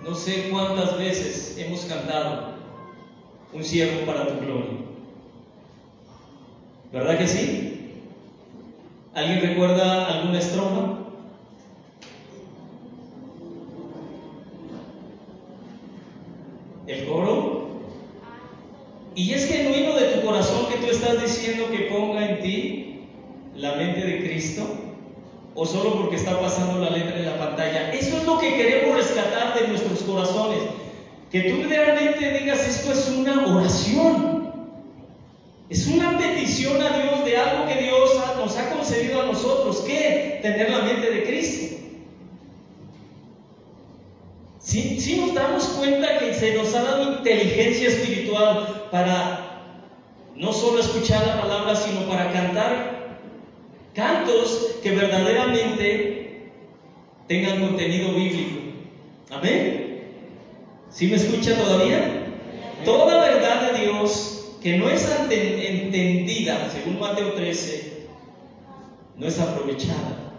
[0.08, 2.58] no sé cuántas veces hemos cantado
[3.52, 4.77] un siervo para tu gloria.
[6.91, 7.91] ¿Verdad que sí?
[9.13, 11.00] ¿Alguien recuerda alguna estrofa?
[16.88, 17.67] ¿El coro?
[19.15, 23.00] Y es genuino de tu corazón que tú estás diciendo que ponga en ti
[23.56, 24.63] la mente de Cristo
[25.56, 27.91] o solo porque está pasando la letra en la pantalla.
[27.91, 30.60] Eso es lo que queremos rescatar de nuestros corazones.
[31.32, 34.27] Que tú realmente digas esto es una oración.
[35.70, 40.40] Es una petición a Dios de algo que Dios nos ha concedido a nosotros, que
[40.42, 41.76] tener la mente de Cristo.
[44.60, 49.64] Si ¿Sí, nos damos cuenta que se nos ha dado inteligencia espiritual para
[50.36, 53.18] no solo escuchar la palabra, sino para cantar
[53.94, 56.52] cantos que verdaderamente
[57.28, 58.60] tengan contenido bíblico.
[59.32, 60.04] Amén.
[60.90, 62.26] ¿Sí me escucha todavía?
[62.86, 64.27] Toda verdad de Dios
[64.62, 68.08] que no es entendida, según Mateo 13,
[69.17, 70.34] no es aprovechada,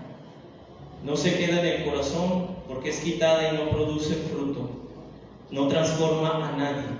[1.04, 4.70] no se queda en el corazón porque es quitada y no produce fruto,
[5.50, 6.98] no transforma a nadie.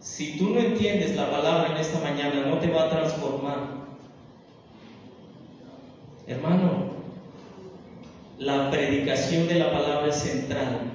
[0.00, 3.80] Si tú no entiendes la palabra en esta mañana, no te va a transformar.
[6.26, 6.90] Hermano,
[8.38, 10.90] la predicación de la palabra es central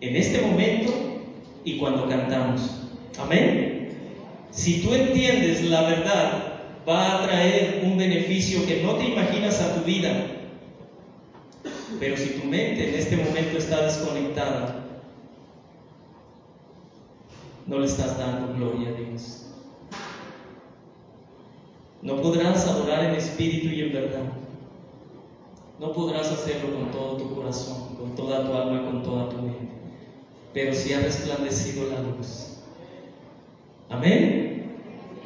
[0.00, 0.92] en este momento
[1.64, 2.82] y cuando cantamos.
[3.18, 3.69] Amén.
[4.60, 6.52] Si tú entiendes la verdad,
[6.86, 10.26] va a traer un beneficio que no te imaginas a tu vida.
[11.98, 14.84] Pero si tu mente en este momento está desconectada,
[17.66, 19.46] no le estás dando gloria a Dios.
[22.02, 24.24] No podrás adorar en espíritu y en verdad.
[25.78, 29.72] No podrás hacerlo con todo tu corazón, con toda tu alma, con toda tu mente.
[30.52, 32.50] Pero si ha resplandecido la luz.
[33.90, 34.49] Amén.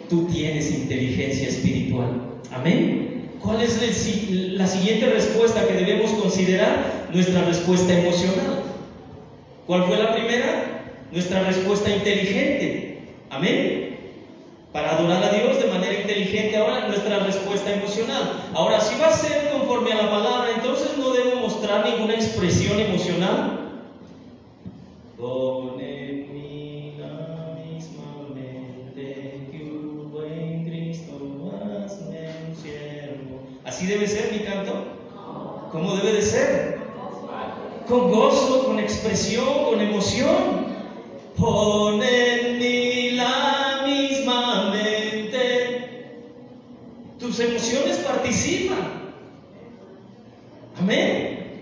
[0.09, 2.41] Tú tienes inteligencia espiritual.
[2.53, 3.31] Amén.
[3.41, 3.81] ¿Cuál es
[4.21, 7.05] la siguiente respuesta que debemos considerar?
[7.13, 8.63] Nuestra respuesta emocional.
[9.67, 10.83] ¿Cuál fue la primera?
[11.13, 12.99] Nuestra respuesta inteligente.
[13.31, 13.85] Amén
[14.75, 16.57] para adorar a Dios de manera inteligente.
[16.57, 18.43] Ahora nuestra respuesta emocional.
[18.55, 22.81] Ahora, si va a ser conforme a la palabra, entonces no debo mostrar ninguna expresión
[22.81, 23.61] emocional.
[33.85, 34.73] ¿Así debe ser mi canto?
[35.71, 36.79] ¿Cómo debe de ser?
[37.87, 40.69] Con gozo, con expresión, con emoción.
[41.37, 43.85] Pon en mí la
[47.19, 49.13] tus emociones participan.
[50.79, 51.61] Amén.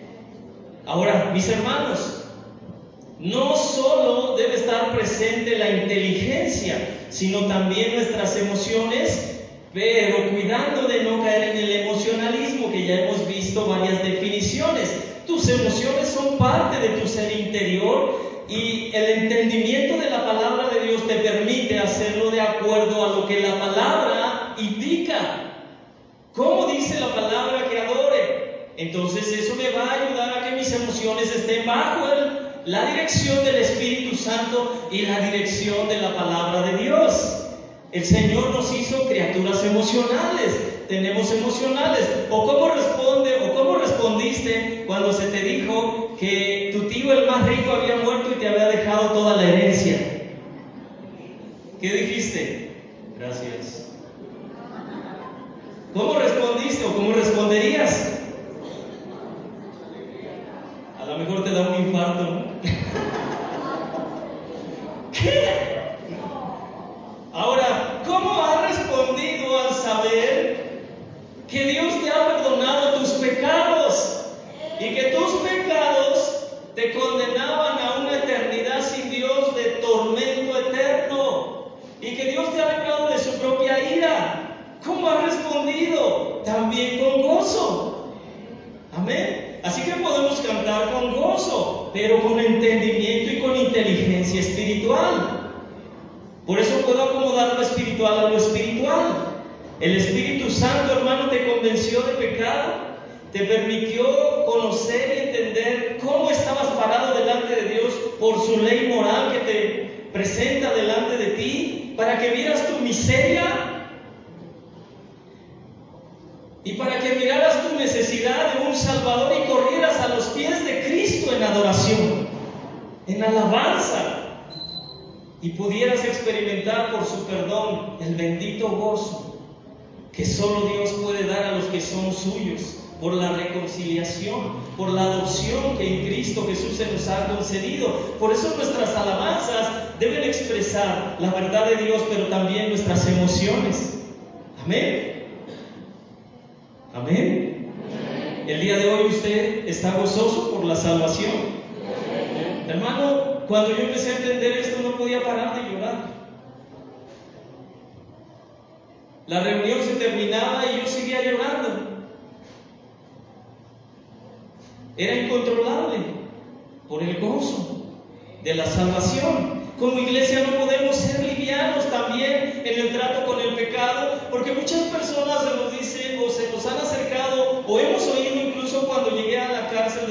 [0.87, 2.23] Ahora, mis hermanos,
[3.19, 6.77] no solo debe estar presente la inteligencia,
[7.11, 9.32] sino también nuestras emociones,
[9.75, 14.95] pero cuidando de no caer en el emocionalismo, que ya hemos visto varias definiciones.
[15.27, 20.89] Tus emociones son parte de tu ser interior y el entendimiento de la palabra de
[20.89, 25.53] Dios te permite hacerlo de acuerdo a lo que la palabra indica.
[26.35, 28.69] ¿Cómo dice la palabra que adore?
[28.77, 32.09] Entonces eso me va a ayudar a que mis emociones estén bajo
[32.67, 37.42] la dirección del Espíritu Santo y la dirección de la palabra de Dios.
[37.93, 42.27] El Señor nos hizo criaturas emocionales, tenemos emocionales.
[42.31, 47.47] ¿O cómo responde o cómo respondiste cuando se te dijo que tu tío el más
[47.47, 49.99] rico había muerto y te había dejado toda la herencia?
[51.83, 52.71] ¿Qué dijiste?
[53.19, 53.89] Gracias.
[55.93, 58.21] ¿Cómo respondiste o cómo responderías?
[60.99, 62.47] A lo mejor te da un infarto.
[62.63, 63.03] ¿Qué?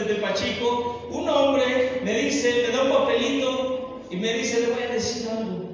[0.04, 4.84] desde Pachico, un hombre me dice, me da un papelito y me dice, le voy
[4.84, 5.70] a decir algo.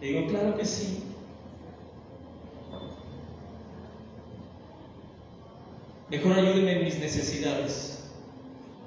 [0.00, 0.98] Le digo, claro que sí.
[6.10, 7.92] Mejor ayúdeme en mis necesidades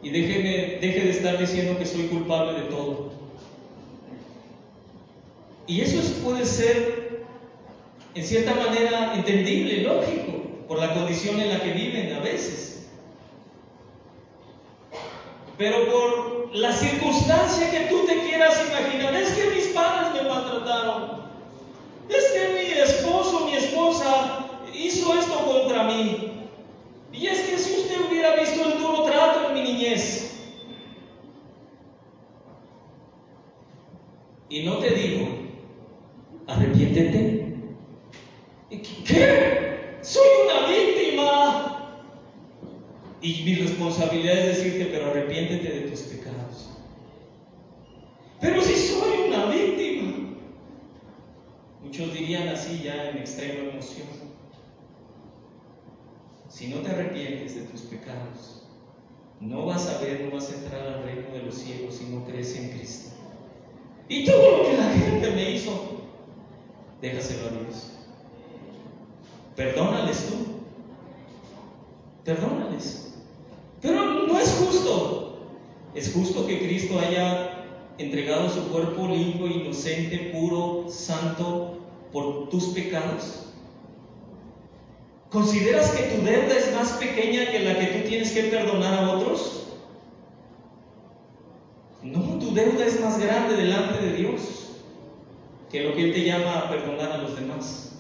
[0.04, 3.12] y déjeme, deje de estar diciendo que soy culpable de todo.
[5.66, 7.24] Y eso puede ser,
[8.14, 12.75] en cierta manera, entendible, lógico, por la condición en la que viven a veces.
[15.58, 21.26] Pero por la circunstancia que tú te quieras imaginar, es que mis padres me maltrataron.
[22.10, 26.32] Es que mi esposo, mi esposa hizo esto contra mí.
[27.14, 30.32] Y es que si usted hubiera visto el duro trato en mi niñez.
[34.50, 35.28] Y no te digo,
[36.48, 37.56] arrepiéntete.
[39.06, 39.55] ¿Qué?
[43.26, 46.70] Y mi responsabilidad es decirte, pero arrepiéntete de tus pecados.
[48.40, 50.36] Pero si soy una víctima.
[51.84, 54.08] Muchos dirían así ya en extrema emoción.
[56.50, 58.68] Si no te arrepientes de tus pecados,
[59.40, 62.24] no vas a ver, no vas a entrar al reino de los cielos si no
[62.26, 63.10] crees en Cristo.
[64.08, 66.04] Y todo lo que la gente me hizo,
[67.02, 67.92] déjaselo a Dios.
[69.56, 70.36] Perdónales tú.
[72.24, 73.05] Perdónales.
[73.82, 75.40] Pero no es justo.
[75.94, 77.56] Es justo que Cristo haya
[77.98, 81.80] entregado su cuerpo limpio, inocente, puro, santo
[82.12, 83.54] por tus pecados.
[85.30, 89.12] ¿Consideras que tu deuda es más pequeña que la que tú tienes que perdonar a
[89.12, 89.68] otros?
[92.04, 94.56] No, tu deuda es más grande delante de Dios
[95.72, 98.00] que lo que Él te llama a perdonar a los demás.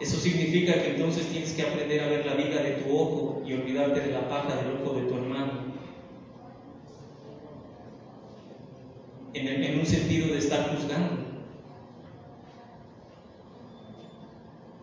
[0.00, 3.54] Eso significa que entonces tienes que aprender a ver la viga de tu ojo y
[3.54, 5.52] olvidarte de la paja del ojo de tu hermano.
[9.32, 11.28] En, en un sentido de estar juzgando.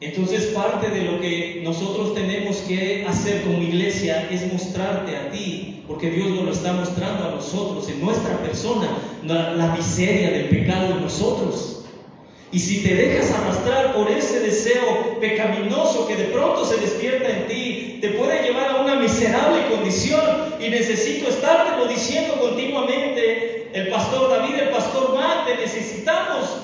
[0.02, 5.84] Entonces parte de lo que nosotros tenemos que hacer como iglesia es mostrarte a ti,
[5.88, 8.90] porque Dios nos lo está mostrando a nosotros, en nuestra persona,
[9.24, 11.86] la, miseria del pecado en nosotros.
[12.52, 17.48] Y si te dejas arrastrar por ese deseo pecaminoso que de pronto se despierta en
[17.48, 17.75] ti,
[18.06, 24.60] te puede llevar a una miserable condición y necesito estártelo diciendo continuamente, el pastor David,
[24.60, 26.56] el pastor Mate, necesitamos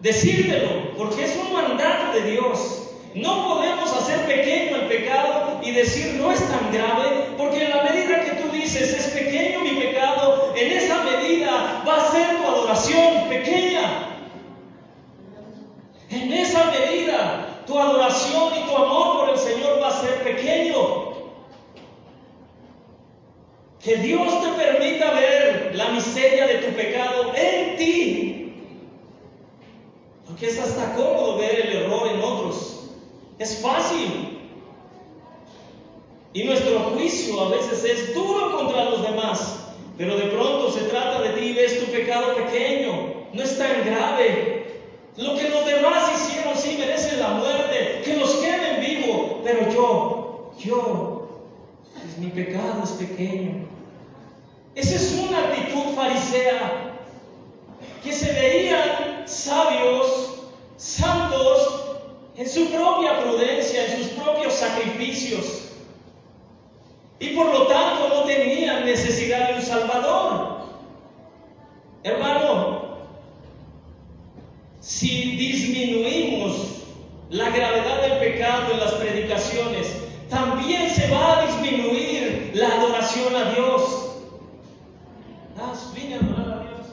[0.00, 2.90] decírtelo, porque es un mandato de Dios.
[3.14, 7.84] No podemos hacer pequeño el pecado y decir no es tan grave, porque en la
[7.84, 12.42] medida que tú dices es pequeño mi pecado, en esa medida va a ser tu
[12.44, 14.16] adoración pequeña.
[16.10, 21.12] En esa medida tu adoración y tu amor por el Señor va a ser pequeño.
[23.84, 28.52] Que Dios te permita ver la miseria de tu pecado en ti.
[30.26, 32.90] Porque es hasta cómodo ver el error en otros.
[33.38, 34.40] Es fácil.
[36.32, 39.66] Y nuestro juicio a veces es duro contra los demás.
[39.98, 43.26] Pero de pronto se trata de ti y ves tu pecado pequeño.
[43.32, 44.57] No es tan grave.
[45.18, 48.02] Lo que los demás hicieron sí merece la muerte.
[48.04, 49.38] Que los queden vivos.
[49.42, 51.28] Pero yo, yo,
[51.92, 53.66] pues mi pecado es pequeño.
[54.76, 56.94] Esa es una actitud farisea.
[58.04, 60.44] Que se veían sabios,
[60.76, 61.96] santos,
[62.36, 65.64] en su propia prudencia, en sus propios sacrificios.
[67.18, 70.58] Y por lo tanto no tenían necesidad de un Salvador.
[72.04, 72.77] Hermano,
[74.88, 76.82] si disminuimos
[77.28, 79.94] la gravedad del pecado en las predicaciones,
[80.30, 84.06] también se va a disminuir la adoración a Dios.
[85.94, 86.86] Vine a adorar a Dios.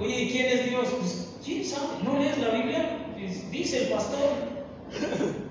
[0.00, 0.88] Oye, ¿y quién es Dios?
[1.00, 1.98] Pues, ¿quién sabe?
[2.04, 2.98] ¿No lees la Biblia?
[3.14, 4.30] Pues, dice el pastor.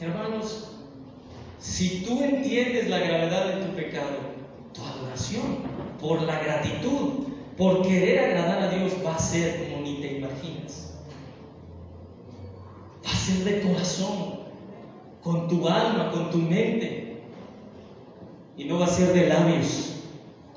[0.00, 0.79] Hermanos,
[1.80, 4.18] si tú entiendes la gravedad de tu pecado,
[4.74, 5.60] tu adoración,
[5.98, 7.24] por la gratitud,
[7.56, 10.92] por querer agradar a Dios, va a ser como ni te imaginas.
[13.02, 14.40] Va a ser de corazón,
[15.22, 17.22] con tu alma, con tu mente.
[18.58, 20.02] Y no va a ser de labios,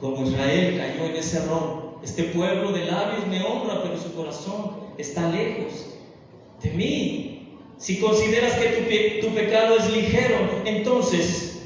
[0.01, 1.99] como Israel cayó en ese error.
[2.03, 5.85] Este pueblo de labios me honra, pero su corazón está lejos
[6.61, 7.32] de mí.
[7.77, 11.63] Si consideras que tu, pecado es ligero, entonces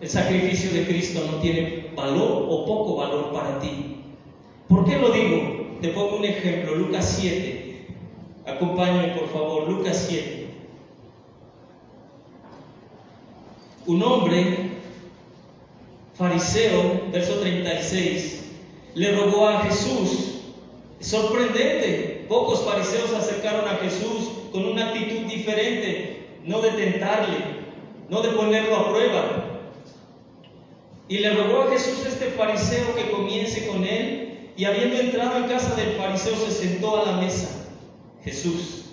[0.00, 4.02] el sacrificio de Cristo no tiene valor o poco valor para ti.
[4.68, 5.78] ¿Por qué lo digo?
[5.80, 7.86] Te pongo un ejemplo, Lucas 7.
[8.46, 10.48] Acompáñame por favor, Lucas 7.
[13.86, 14.68] Un hombre
[16.14, 18.44] fariseo, verso 36,
[18.94, 20.40] le rogó a Jesús.
[21.00, 27.36] Sorprendente, pocos fariseos se acercaron a Jesús con una actitud diferente, no de tentarle,
[28.08, 29.44] no de ponerlo a prueba.
[31.08, 35.44] Y le rogó a Jesús este fariseo que comience con él, y habiendo entrado en
[35.44, 37.48] casa del fariseo se sentó a la mesa.
[38.24, 38.86] Jesús.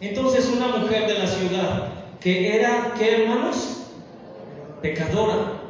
[0.00, 1.88] Entonces una mujer de la ciudad,
[2.20, 3.82] que era, ¿qué hermanos?
[4.80, 5.60] Pecadora,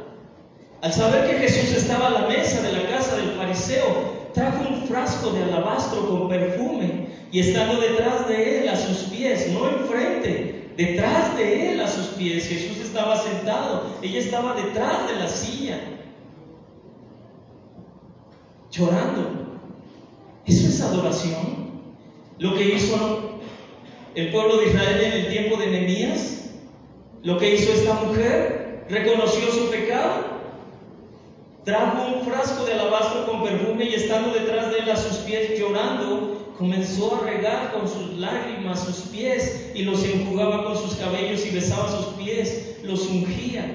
[0.81, 4.87] al saber que Jesús estaba a la mesa de la casa del fariseo, trajo un
[4.87, 10.71] frasco de alabastro con perfume y estando detrás de él a sus pies, no enfrente,
[10.75, 12.47] detrás de él a sus pies.
[12.47, 15.79] Jesús estaba sentado, ella estaba detrás de la silla,
[18.69, 19.59] llorando.
[20.45, 21.71] ¿Eso es adoración?
[22.37, 23.39] Lo que hizo
[24.15, 26.49] el pueblo de Israel en el tiempo de Nehemías,
[27.23, 30.25] lo que hizo esta mujer, reconoció su pecado,
[31.63, 35.57] trajo un frasco de alabastro con perfume y estando detrás de él a sus pies
[35.57, 41.45] llorando, comenzó a regar con sus lágrimas sus pies y los enjugaba con sus cabellos
[41.45, 43.65] y besaba sus pies, los ungía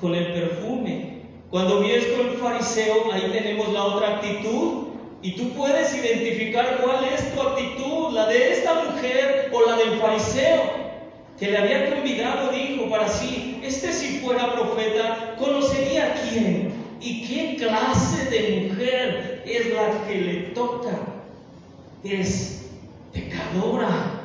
[0.00, 1.22] con el perfume.
[1.50, 4.88] Cuando vio esto el fariseo, ahí tenemos la otra actitud.
[5.22, 10.00] Y tú puedes identificar cuál es tu actitud, la de esta mujer o la del
[10.00, 10.62] fariseo,
[11.38, 17.22] que le había convidado, dijo para sí, este si fuera profeta, conocería a quién y
[17.26, 21.11] qué clase de mujer es la que le toca
[22.04, 22.66] es
[23.12, 24.20] pecadora.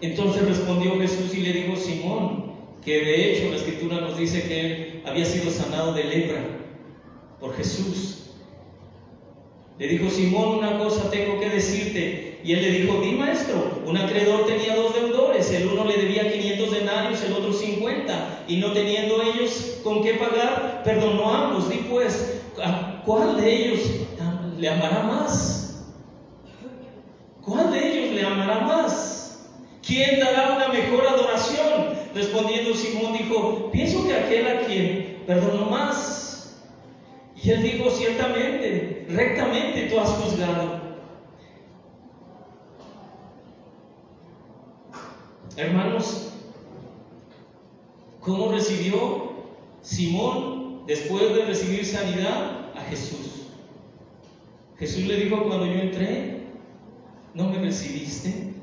[0.00, 2.50] Entonces respondió Jesús y le dijo Simón,
[2.84, 6.40] que de hecho la escritura nos dice que él había sido sanado de lepra
[7.38, 8.30] por Jesús.
[9.78, 12.38] Le dijo Simón, una cosa tengo que decirte.
[12.42, 16.32] Y él le dijo, di maestro, un acreedor tenía dos deudores, el uno le debía
[16.32, 21.68] 500 denarios, el otro 50, y no teniendo ellos con qué pagar, perdonó a ambos.
[21.68, 22.40] Di pues,
[23.04, 23.80] ¿cuál de ellos
[24.60, 25.82] le amará más?
[27.44, 29.48] ¿Cuál de ellos le amará más?
[29.84, 31.94] ¿Quién dará una mejor adoración?
[32.14, 36.60] Respondiendo Simón dijo, pienso que aquel a quien perdonó más.
[37.42, 40.80] Y él dijo, ciertamente, rectamente tú has juzgado.
[45.56, 46.32] Hermanos,
[48.20, 49.30] ¿cómo recibió
[49.80, 53.29] Simón después de recibir sanidad a Jesús?
[54.80, 56.40] Jesús le dijo cuando yo entré,
[57.34, 58.54] no me recibiste,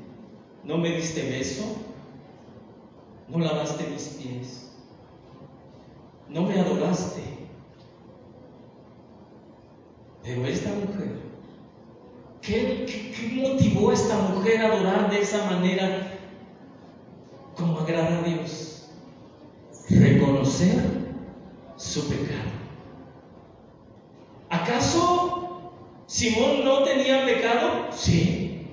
[0.64, 1.76] no me diste beso,
[3.28, 4.72] no lavaste mis pies,
[6.28, 7.22] no me adoraste.
[10.24, 11.20] Pero esta mujer,
[12.42, 16.18] ¿qué, motivó a esta mujer a adorar de esa manera
[17.56, 18.90] como agrada a Dios?
[19.88, 20.82] Reconocer
[21.76, 22.50] su pecado.
[24.50, 25.37] ¿Acaso
[26.08, 27.88] ¿Simón no tenía pecado?
[27.94, 28.66] Sí.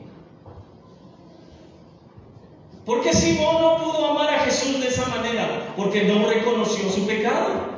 [2.85, 5.73] ¿Por qué Simón no pudo amar a Jesús de esa manera?
[5.75, 7.75] Porque no reconoció su pecado.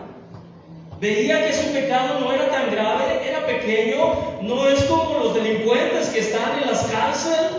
[0.99, 6.09] Veía que su pecado no era tan grave, era pequeño, no es como los delincuentes
[6.09, 7.51] que están en las cárceles.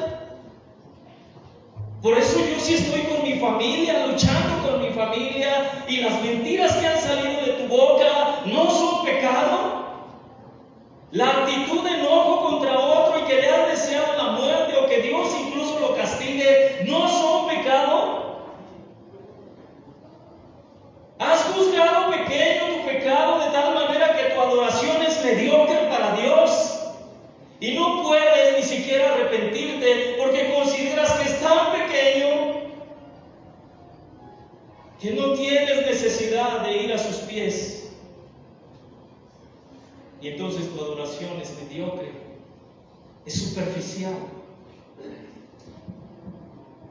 [2.00, 6.76] Por eso yo sí estoy con mi familia, luchando con mi familia, y las mentiras
[6.76, 9.78] que han salido de tu boca no son pecado.
[11.10, 15.00] La actitud de enojo contra otro y que le has deseado la muerte o que
[15.00, 18.42] Dios incluso lo castigue, ¿no son pecado?
[21.18, 26.78] ¿Has juzgado pequeño tu pecado de tal manera que tu adoración es mediocre para Dios?
[27.58, 32.68] Y no puedes ni siquiera arrepentirte porque consideras que es tan pequeño
[35.00, 37.78] que no tienes necesidad de ir a sus pies.
[40.20, 41.50] Y entonces tu adoración es
[43.24, 44.14] es superficial.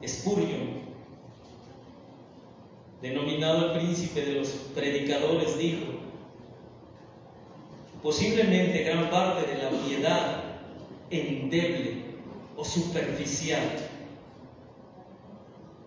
[0.06, 0.78] Spurgeon,
[3.02, 5.86] denominado el príncipe de los predicadores, dijo,
[8.02, 10.44] posiblemente gran parte de la piedad
[11.10, 12.04] endeble
[12.56, 13.60] o superficial,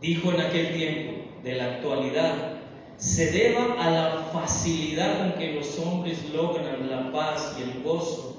[0.01, 2.59] dijo en aquel tiempo, de la actualidad,
[2.97, 8.30] se deba a la facilidad con que los hombres logran la paz y el gozo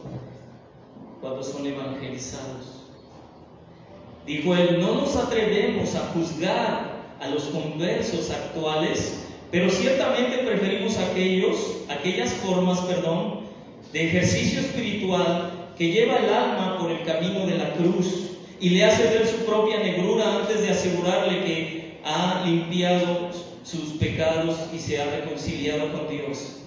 [1.23, 2.83] cuando son evangelizados.
[4.27, 9.21] Dijo él, no nos atrevemos a juzgar a los conversos actuales,
[9.53, 13.43] pero ciertamente preferimos aquellos, aquellas formas, perdón,
[13.93, 18.85] de ejercicio espiritual que lleva el alma por el camino de la cruz y le
[18.85, 23.31] hace ver su propia negrura antes de asegurarle que ha limpiado
[23.63, 26.59] sus pecados y se ha reconciliado con Dios.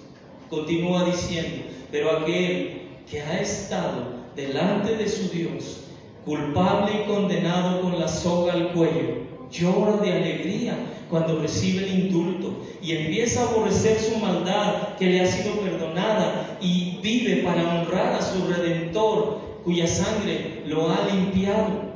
[0.48, 5.80] Continúa diciendo, pero aquel que ha estado delante de su Dios,
[6.24, 10.76] culpable y condenado con la soga al cuello, llora de alegría
[11.08, 16.58] cuando recibe el indulto y empieza a aborrecer su maldad que le ha sido perdonada
[16.60, 21.86] y vive para honrar a su redentor cuya sangre lo ha limpiado.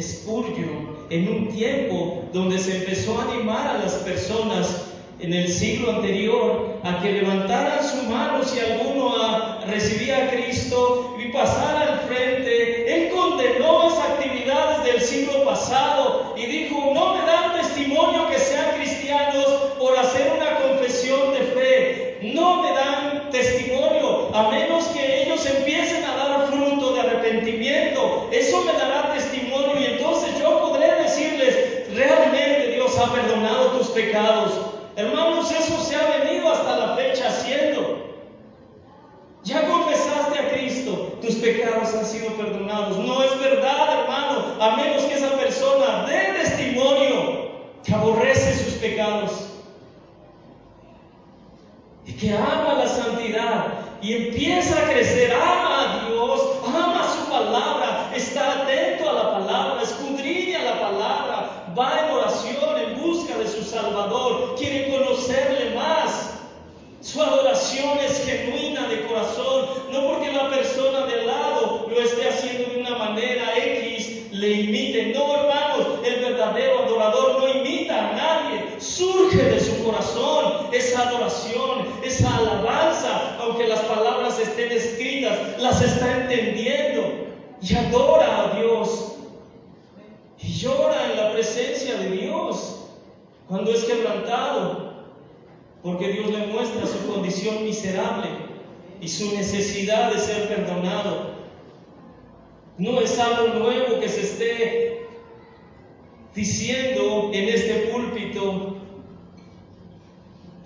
[0.00, 4.87] Spurgeon en un tiempo donde se empezó a animar a las personas
[5.20, 11.32] en el siglo anterior a que levantaran su mano si alguno recibía a Cristo y
[11.32, 12.94] pasara al frente.
[12.94, 18.38] Él condenó esa actividad desde el siglo pasado y dijo, no me dan testimonio que
[18.38, 19.46] sean cristianos
[19.78, 22.18] por hacer una confesión de fe.
[22.34, 28.28] No me dan testimonio a menos que ellos empiecen a dar fruto de arrepentimiento.
[28.32, 34.52] Eso me dará testimonio y entonces yo podré decirles, realmente Dios ha perdonado tus pecados.
[34.96, 38.08] Hermanos, eso se ha venido hasta la fecha haciendo.
[39.44, 42.98] Ya confesaste a Cristo, tus pecados han sido perdonados.
[42.98, 47.48] No es verdad, hermano, a menos que esa persona dé testimonio
[47.84, 49.30] que aborrece sus pecados
[52.04, 53.66] y que ama la santidad
[54.02, 59.82] y empieza a crecer, ama a Dios, ama su palabra, está atento a la palabra,
[59.82, 66.34] escudriña la palabra, va en oración en busca de su Salvador, quiere conocerle más.
[67.00, 72.28] Su adoración es genuina de corazón, no porque la persona de al lado lo esté
[72.28, 75.12] haciendo de una manera X, le imite.
[75.14, 81.86] No, hermanos, el verdadero adorador no imita a nadie, surge de su corazón esa adoración,
[82.02, 87.28] esa alabanza, aunque las palabras estén escritas, las está entendiendo
[87.62, 89.14] y adora a Dios.
[90.40, 92.78] Y llora en la presencia de Dios
[93.48, 94.88] cuando es quebrantado
[95.98, 98.28] porque Dios le muestra su condición miserable
[99.00, 101.32] y su necesidad de ser perdonado.
[102.78, 105.08] No es algo nuevo que se esté
[106.36, 108.76] diciendo en este púlpito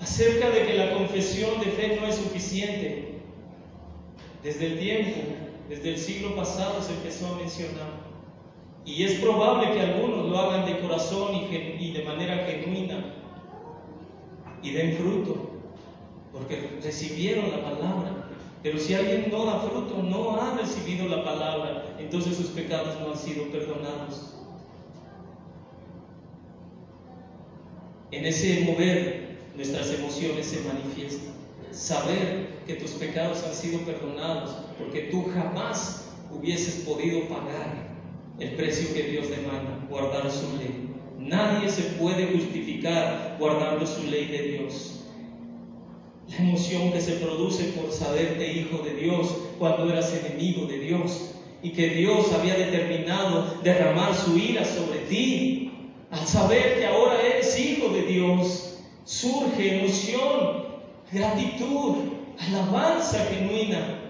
[0.02, 3.14] acerca de que la confesión de fe no es suficiente.
[4.42, 5.20] Desde el tiempo,
[5.70, 8.02] desde el siglo pasado se empezó a mencionar.
[8.84, 13.21] Y es probable que algunos lo hagan de corazón y, de manera genuina,
[14.62, 15.50] y den fruto,
[16.32, 18.28] porque recibieron la palabra.
[18.62, 23.10] Pero si alguien no da fruto, no ha recibido la palabra, entonces sus pecados no
[23.12, 24.36] han sido perdonados.
[28.12, 31.32] En ese mover, nuestras emociones se manifiestan.
[31.72, 37.90] Saber que tus pecados han sido perdonados, porque tú jamás hubieses podido pagar
[38.38, 40.91] el precio que Dios demanda, guardar su ley.
[41.26, 45.04] Nadie se puede justificar guardando su ley de Dios.
[46.28, 51.30] La emoción que se produce por saberte hijo de Dios cuando eras enemigo de Dios
[51.62, 55.70] y que Dios había determinado derramar su ira sobre ti.
[56.10, 60.64] Al saber que ahora eres hijo de Dios, surge emoción,
[61.12, 61.96] gratitud,
[62.36, 64.02] alabanza genuina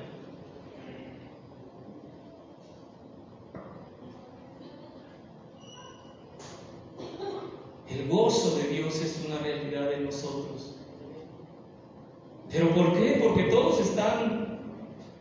[7.92, 10.76] El gozo de Dios es una realidad en nosotros.
[12.50, 13.11] ¿Pero por qué?
[13.22, 14.58] Porque todos están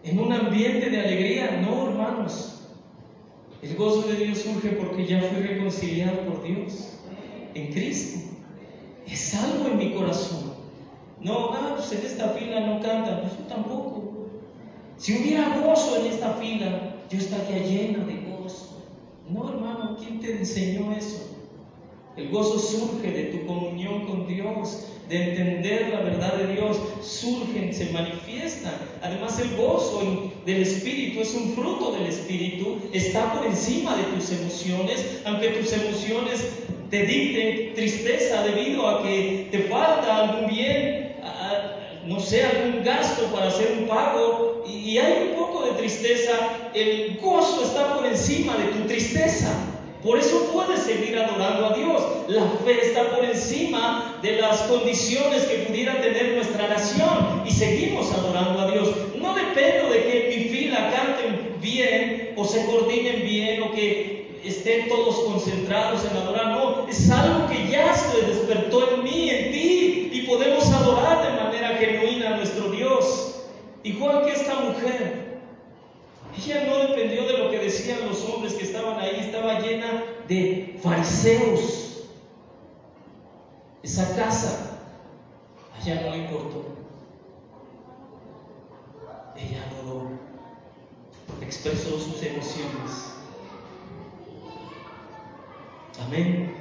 [0.04, 1.62] en un ambiente de alegría.
[1.62, 2.62] No, hermanos.
[3.62, 6.98] El gozo de Dios surge porque ya fui reconciliado por Dios
[7.54, 8.20] en Cristo.
[9.08, 10.54] Es algo en mi corazón.
[11.20, 14.28] No, ah, pues en esta fila no cantan, pues yo tampoco.
[14.98, 18.82] Si hubiera gozo en esta fila, yo estaría llena de gozo.
[19.30, 21.28] No, hermano, ¿quién te enseñó eso?
[22.18, 27.74] El gozo surge de tu comunión con Dios, de entender la verdad de Dios, surgen,
[27.74, 28.74] se manifiestan.
[29.02, 34.32] Además el gozo del Espíritu es un fruto del Espíritu, está por encima de tus
[34.32, 36.48] emociones, aunque tus emociones
[36.90, 41.18] te dicten tristeza debido a que te falta algún bien,
[42.06, 46.32] no sé, algún gasto para hacer un pago y hay un poco de tristeza,
[46.74, 49.71] el gozo está por encima de tu tristeza.
[50.04, 52.02] Por eso puedes seguir adorando a Dios.
[52.28, 58.12] La fe está por encima de las condiciones que pudiera tener nuestra nación y seguimos
[58.12, 58.90] adorando a Dios.
[59.16, 64.90] No dependo de que mi fila canten bien o se coordinen bien o que estén
[64.90, 66.48] todos concentrados en adorar.
[66.48, 71.44] No, es algo que ya se despertó en mí, en ti y podemos adorar de
[71.44, 73.36] manera genuina a nuestro Dios.
[73.84, 75.22] Igual que esta mujer.
[76.38, 78.31] Ella no dependió de lo que decían los hombres
[80.32, 82.06] de fariseos.
[83.84, 84.80] Esa casa,
[85.74, 86.66] a ella no le importó.
[89.36, 90.12] Ella adoró,
[91.42, 93.14] expresó sus emociones.
[96.06, 96.56] Amén.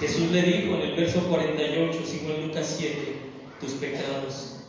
[0.00, 3.16] Jesús le dijo en el verso 48, sigo en Lucas 7,
[3.60, 4.64] tus pecados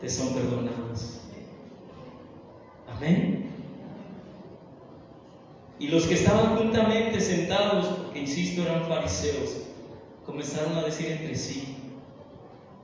[0.00, 1.15] te son perdonados.
[5.86, 9.58] Y los que estaban juntamente sentados, porque insisto, eran fariseos,
[10.24, 11.76] comenzaron a decir entre sí,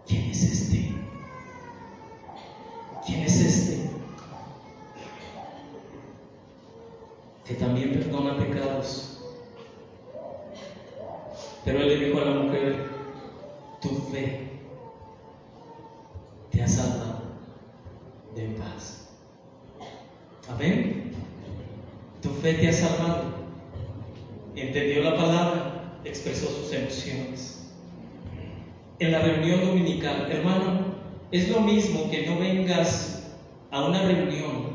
[0.07, 0.95] ¿quién es este?
[3.05, 3.91] ¿Quién es este?
[7.45, 9.19] Que también perdona pecados.
[11.65, 12.82] Pero él le dijo a la mujer,
[29.53, 30.95] reunión dominical, hermano,
[31.31, 33.33] es lo mismo que no vengas
[33.71, 34.73] a una reunión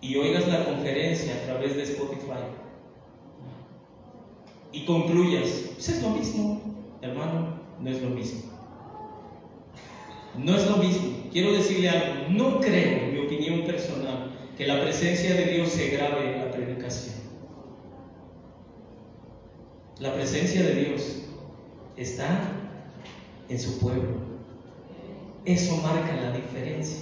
[0.00, 2.44] y oigas la conferencia a través de Spotify
[4.72, 6.60] y concluyas, pues es lo mismo,
[7.00, 8.42] hermano, no es lo mismo.
[10.36, 11.30] No es lo mismo.
[11.32, 15.90] Quiero decirle algo, no creo, en mi opinión personal, que la presencia de Dios se
[15.90, 17.14] grabe en la predicación.
[20.00, 21.13] La presencia de Dios
[21.96, 22.52] está
[23.48, 24.34] en su pueblo.
[25.44, 26.98] Eso marca la diferencia.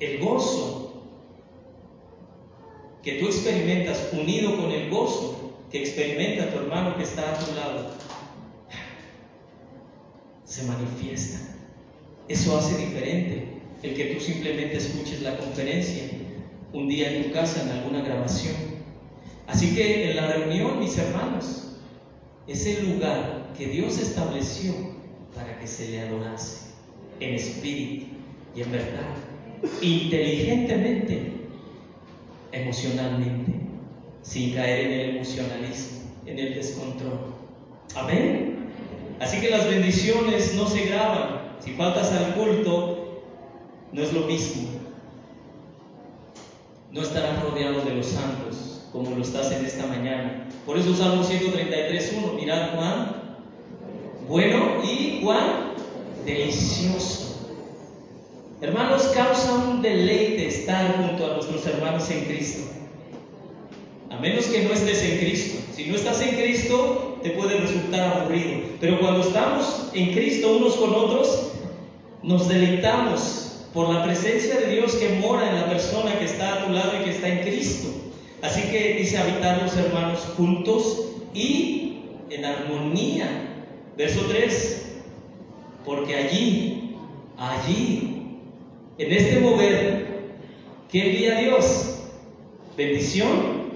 [0.00, 1.02] El gozo
[3.02, 7.54] que tú experimentas unido con el gozo que experimenta tu hermano que está a tu
[7.54, 7.90] lado,
[10.44, 11.38] se manifiesta.
[12.28, 16.04] Eso hace diferente el que tú simplemente escuches la conferencia
[16.72, 18.67] un día en tu casa en alguna grabación.
[19.48, 21.78] Así que en la reunión, mis hermanos,
[22.46, 24.74] es el lugar que Dios estableció
[25.34, 26.68] para que se le adorase
[27.18, 28.06] en espíritu
[28.54, 29.14] y en verdad,
[29.80, 31.32] inteligentemente,
[32.52, 33.52] emocionalmente,
[34.22, 37.34] sin caer en el emocionalismo, en el descontrol.
[37.96, 38.68] Amén.
[39.18, 41.56] Así que las bendiciones no se graban.
[41.60, 43.22] Si faltas al culto,
[43.92, 44.68] no es lo mismo.
[46.92, 48.47] No estarás rodeado de los santos
[48.92, 50.48] como lo estás en esta mañana.
[50.66, 53.16] Por eso Salmo 133.1, mirad Juan,
[54.28, 55.74] bueno y Juan,
[56.24, 57.28] delicioso.
[58.60, 62.72] Hermanos, causa un deleite estar junto a nuestros hermanos en Cristo.
[64.10, 65.58] A menos que no estés en Cristo.
[65.74, 68.62] Si no estás en Cristo, te puede resultar aburrido.
[68.80, 71.52] Pero cuando estamos en Cristo unos con otros,
[72.22, 76.66] nos deleitamos por la presencia de Dios que mora en la persona que está a
[76.66, 77.88] tu lado y que está en Cristo.
[78.42, 83.26] Así que dice habitar los hermanos juntos y en armonía.
[83.96, 85.00] Verso 3.
[85.84, 86.94] Porque allí,
[87.36, 88.36] allí,
[88.98, 90.06] en este mover,
[90.90, 92.00] ¿qué envía Dios?
[92.76, 93.70] Bendición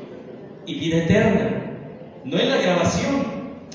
[0.66, 1.76] y vida eterna.
[2.24, 3.26] No en la grabación.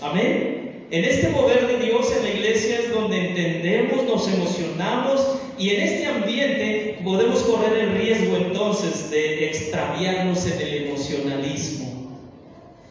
[0.01, 0.85] Amén.
[0.89, 5.81] En este mover de Dios en la iglesia es donde entendemos, nos emocionamos y en
[5.81, 11.87] este ambiente podemos correr el riesgo entonces de extraviarnos en el emocionalismo.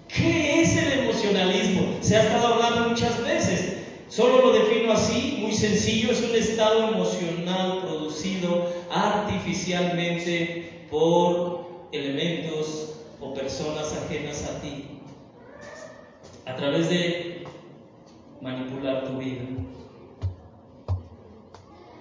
[0.08, 1.98] ¿Qué es el emocionalismo?
[2.00, 3.76] Se ha estado hablando muchas veces.
[4.08, 13.34] Solo lo defino así, muy sencillo, es un estado emocional producido artificialmente por elementos o
[13.34, 15.00] personas ajenas a ti
[16.46, 17.44] a través de
[18.40, 19.42] manipular tu vida.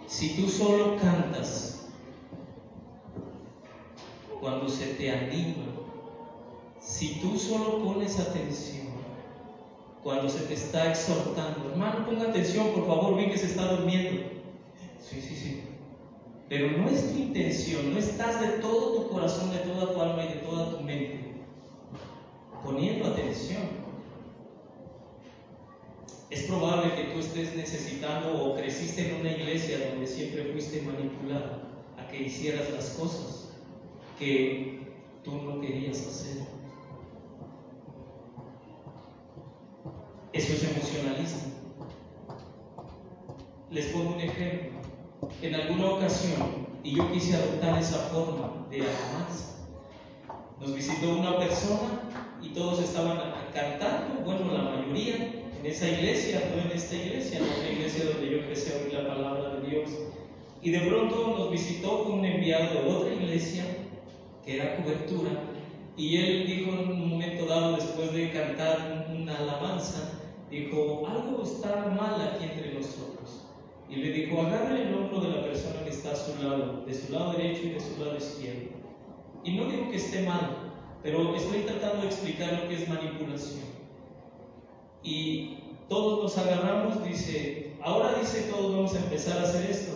[0.08, 1.75] Si tú solo cantas
[4.40, 5.66] cuando se te anima,
[6.80, 8.86] si tú solo pones atención
[10.04, 14.22] cuando se te está exhortando, hermano, ponga atención, por favor, vi que se está durmiendo.
[15.00, 15.62] Sí, sí, sí.
[16.48, 20.24] Pero no es tu intención, no estás de todo tu corazón, de toda tu alma
[20.24, 21.26] y de toda tu mente
[22.66, 23.64] poniendo atención.
[26.30, 31.62] Es probable que tú estés necesitando o creciste en una iglesia donde siempre fuiste manipulado
[31.98, 33.35] a que hicieras las cosas
[34.18, 34.80] que
[35.24, 36.44] tú no querías hacer.
[40.34, 41.42] Eso es emocionalismo.
[43.72, 44.80] Les pongo un ejemplo.
[45.42, 49.56] En alguna ocasión, y yo quise adoptar esa forma de alabanza,
[50.60, 52.02] nos visitó una persona
[52.42, 53.20] y todos estaban
[53.54, 55.16] cantando, bueno, la mayoría,
[55.60, 58.94] en esa iglesia, no en esta iglesia, en otra iglesia donde yo empecé a oír
[58.94, 59.90] la palabra de Dios.
[60.62, 63.64] Y de pronto nos visitó un enviado de otra iglesia,
[64.46, 65.32] que era cobertura,
[65.98, 70.12] y él dijo en un momento dado, después de cantar una alabanza,
[70.50, 73.46] dijo, algo está mal aquí entre nosotros.
[73.90, 76.94] Y le dijo, agarre el hombro de la persona que está a su lado, de
[76.94, 78.72] su lado derecho y de su lado izquierdo.
[79.44, 83.64] Y no digo que esté mal, pero estoy tratando de explicar lo que es manipulación.
[85.04, 89.94] Y todos nos agarramos, dice, ahora dice todos vamos a empezar a hacer esto.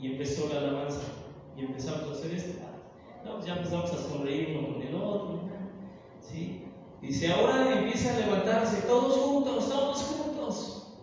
[0.00, 1.02] Y empezó la alabanza.
[1.56, 2.65] Y empezamos a hacer esto.
[3.44, 5.40] Ya empezamos a sonreír uno con el otro.
[6.20, 6.64] ¿sí?
[7.00, 10.96] Dice, ahora empieza a levantarse todos juntos, todos juntos.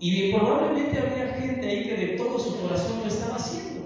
[0.00, 3.82] Y probablemente había gente ahí que de todo su corazón lo estaba haciendo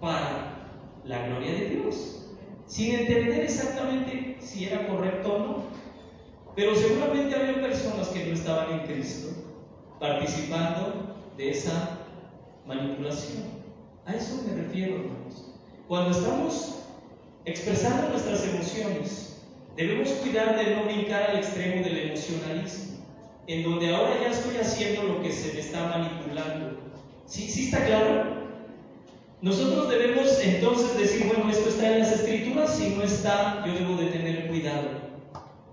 [0.00, 0.68] para
[1.04, 2.12] la gloria de Dios.
[2.66, 5.56] sin entender exactamente si era correcto o no.
[6.56, 9.28] Pero seguramente había personas que no estaban en Cristo
[10.00, 11.98] participando de esa
[12.66, 13.44] manipulación.
[14.04, 15.45] A eso me refiero, hermanos.
[15.88, 16.80] Cuando estamos
[17.44, 19.40] expresando nuestras emociones,
[19.76, 23.04] debemos cuidar de no brincar al extremo del emocionalismo,
[23.46, 26.76] en donde ahora ya estoy haciendo lo que se me está manipulando.
[27.26, 28.34] ¿Sí, sí está claro?
[29.42, 33.94] Nosotros debemos entonces decir, bueno, esto está en las escrituras, si no está, yo debo
[33.94, 34.88] de tener cuidado.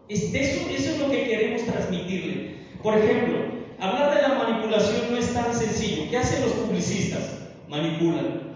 [0.10, 2.58] eso, eso es lo que queremos transmitirle.
[2.84, 3.40] Por ejemplo,
[3.80, 6.04] hablar de la manipulación no es tan sencillo.
[6.12, 7.32] ¿Qué hacen los publicistas?
[7.68, 8.53] Manipulan.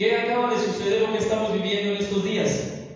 [0.00, 2.86] ¿Qué acaba de suceder lo que estamos viviendo en estos días?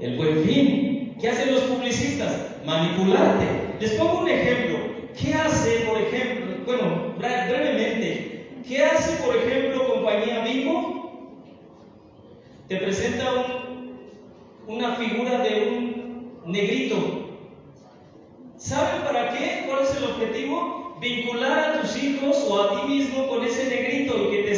[0.00, 1.14] El buen fin.
[1.20, 2.56] ¿Qué hacen los publicistas?
[2.64, 3.44] Manipularte.
[3.78, 4.78] Les pongo un ejemplo.
[5.14, 11.36] ¿Qué hace, por ejemplo, bueno, brevemente, ¿qué hace, por ejemplo, compañía Bimbo?
[12.66, 13.30] Te presenta
[14.66, 16.96] una figura de un negrito.
[18.56, 19.66] ¿Saben para qué?
[19.66, 20.96] ¿Cuál es el objetivo?
[20.98, 24.54] Vincular a tus hijos o a ti mismo con ese negrito y que te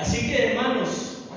[0.00, 1.28] Así que hermanos,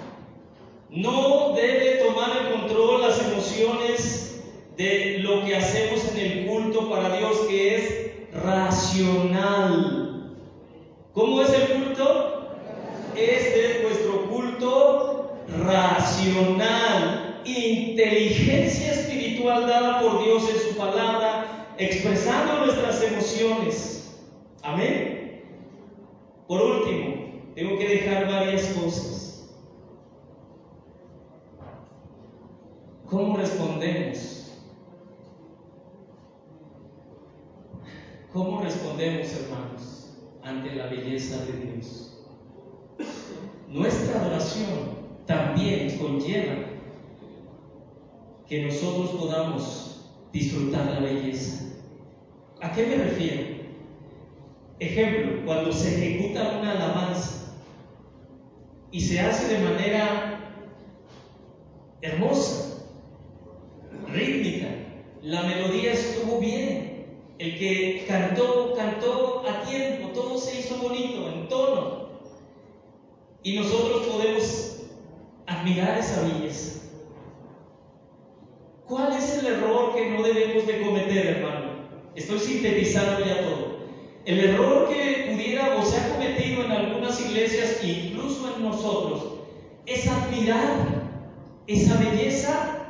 [0.90, 4.42] no debe tomar el control las emociones
[4.78, 8.12] de lo que hacemos en el culto para Dios, que es
[8.42, 10.34] racional.
[11.14, 12.56] ¿Cómo es el culto?
[13.18, 15.36] Este es nuestro culto
[15.66, 24.16] racional, inteligencia espiritual dada por Dios en su palabra, expresando nuestras emociones.
[24.62, 25.44] Amén.
[26.48, 27.03] Por último,
[27.56, 29.50] tengo que dejar varias cosas.
[33.10, 34.52] ¿Cómo respondemos?
[38.32, 42.18] ¿Cómo respondemos, hermanos, ante la belleza de Dios?
[43.70, 44.68] Nuestra adoración
[45.28, 46.56] también conlleva
[48.48, 51.66] que nosotros podamos disfrutar la belleza.
[52.62, 53.64] ¿A qué me refiero?
[54.80, 57.33] Ejemplo, cuando se ejecuta una alabanza
[58.94, 60.40] y se hace de manera
[62.02, 62.78] hermosa,
[64.08, 64.68] rítmica,
[65.24, 67.08] la melodía estuvo bien,
[67.40, 72.10] el que cantó, cantó a tiempo, todo se hizo bonito, en tono.
[73.42, 74.78] Y nosotros podemos
[75.48, 76.82] admirar esa belleza.
[78.88, 81.72] ¿Cuál es el error que no debemos de cometer, hermano?
[82.14, 83.63] Estoy sintetizando ya todo.
[84.26, 89.40] El error que pudiera o se ha cometido en algunas iglesias, incluso en nosotros,
[89.86, 91.04] es admirar
[91.68, 92.88] esa belleza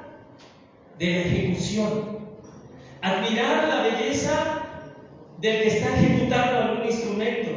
[0.99, 2.19] de la ejecución.
[3.01, 4.63] Admirar la belleza
[5.39, 7.51] del que está ejecutando algún instrumento.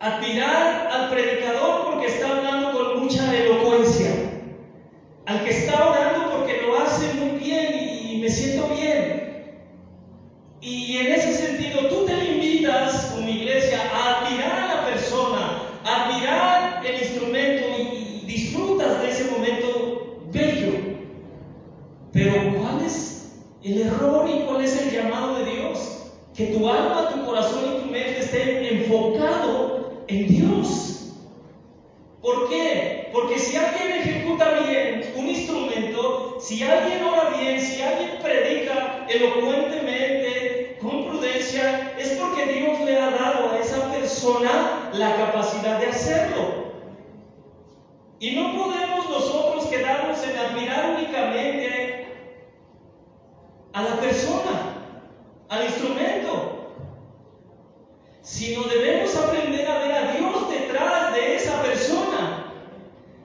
[0.00, 4.10] Admirar al predicador porque está hablando con mucha elocuencia.
[5.26, 9.17] Al que está orando porque lo hace muy bien y, me siento bien.
[10.60, 16.04] Y en ese sentido tú te limitas como iglesia a admirar a la persona, a
[16.04, 20.72] admirar el instrumento y disfrutas de ese momento bello.
[22.12, 23.30] Pero ¿cuál es
[23.62, 26.10] el error y cuál es el llamado de Dios?
[26.34, 30.88] Que tu alma, tu corazón y tu mente estén enfocado en Dios.
[32.20, 33.08] ¿Por qué?
[33.12, 40.17] Porque si alguien ejecuta bien un instrumento, si alguien ora bien, si alguien predica elocuentemente,
[41.98, 46.68] es porque Dios le ha dado a esa persona la capacidad de hacerlo.
[48.20, 52.08] Y no podemos nosotros quedarnos en admirar únicamente
[53.72, 54.74] a la persona,
[55.48, 56.72] al instrumento,
[58.22, 62.52] sino debemos aprender a ver a Dios detrás de esa persona.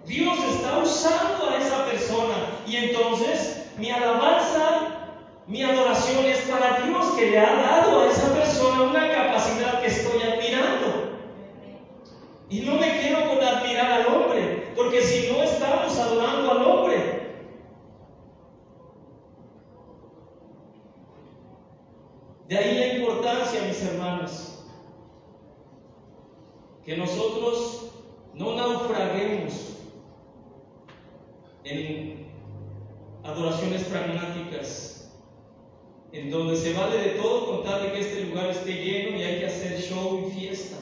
[0.05, 2.36] Dios está usando a esa persona
[2.67, 5.09] y entonces mi alabanza,
[5.47, 9.88] mi adoración es para Dios que le ha dado a esa persona una capacidad que
[9.88, 11.17] estoy admirando.
[12.49, 17.23] Y no me quiero con admirar al hombre, porque si no estamos adorando al hombre,
[22.47, 24.53] De ahí la importancia, mis hermanos,
[26.86, 27.91] que nosotros
[28.34, 29.77] no naufraguemos
[31.63, 32.27] en
[33.23, 35.11] adoraciones pragmáticas,
[36.11, 39.39] en donde se vale de todo contar de que este lugar esté lleno y hay
[39.39, 40.77] que hacer show y fiesta,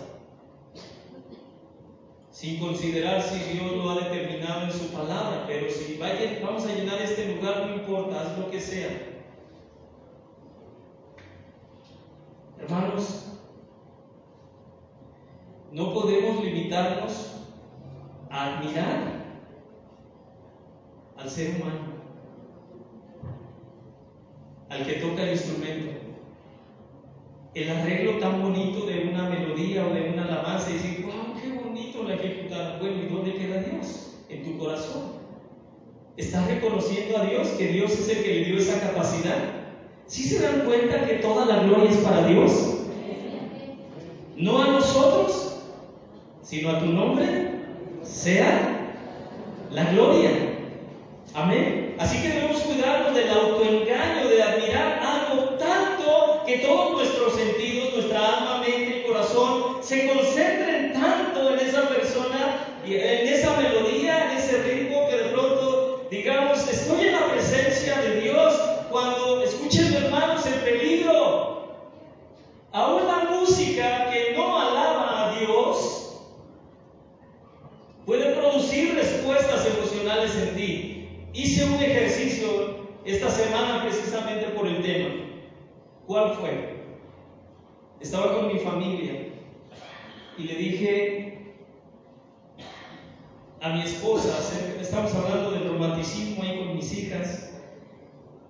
[2.31, 5.99] sin considerar si Dios lo ha determinado en su palabra, pero si
[6.43, 8.89] vamos a llenar este lugar, no importa, haz lo que sea.
[12.59, 13.31] Hermanos,
[15.71, 17.35] no podemos limitarnos
[18.29, 19.21] a admirar
[21.17, 21.79] al ser humano,
[24.69, 25.91] al que toca el instrumento.
[27.53, 29.27] El arreglo tan bonito de una
[29.61, 32.79] melodía o de una alabanza y decir, wow, qué bonito la ejecutaron.
[32.79, 34.17] Bueno, ¿y dónde queda Dios?
[34.29, 35.21] En tu corazón.
[36.17, 39.37] ¿Estás reconociendo a Dios que Dios es el que le dio esa capacidad?
[40.07, 42.51] ¿Sí se dan cuenta que toda la gloria es para Dios?
[44.35, 45.57] No a nosotros,
[46.41, 47.51] sino a tu nombre
[48.03, 48.93] sea
[49.71, 50.31] la gloria.
[51.33, 51.95] Amén.
[51.97, 58.37] Así que debemos cuidarnos del autoengaño, de admirar algo tanto que todos nuestros sentidos, nuestra
[58.37, 64.61] alma, mente y corazón se concentren tanto en esa persona, en esa melodía, en ese
[64.63, 65.61] ritmo que de pronto
[66.11, 68.53] digamos, estoy en la presencia de Dios
[68.91, 71.61] cuando escuchen hermanos el peligro.
[72.73, 76.21] A una música que no alaba a Dios
[78.05, 81.09] puede producir respuestas emocionales en ti.
[81.33, 85.09] Hice un ejercicio esta semana precisamente por el tema.
[86.05, 86.75] ¿Cuál fue?
[88.01, 89.27] Estaba con mi familia
[90.37, 91.31] y le dije
[93.61, 94.35] a mi esposa,
[94.81, 97.53] estamos hablando del romanticismo ahí con mis hijas,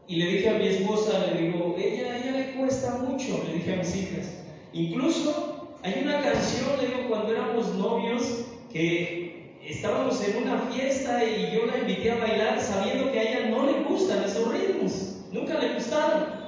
[0.08, 3.56] y le dije a mi esposa, le digo, ella, a ella le cuesta mucho, le
[3.56, 4.38] dije a mis hijas.
[4.74, 11.66] Incluso hay una canción, digo, cuando éramos novios, que estábamos en una fiesta y yo
[11.66, 15.74] la invité a bailar sabiendo que a ella no le gustan esos ritmos, nunca le
[15.74, 16.42] gustaron.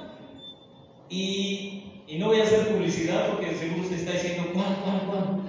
[1.10, 5.42] Y, y no voy a hacer publicidad porque seguro se está diciendo, ¿cuál, cuál, cuál?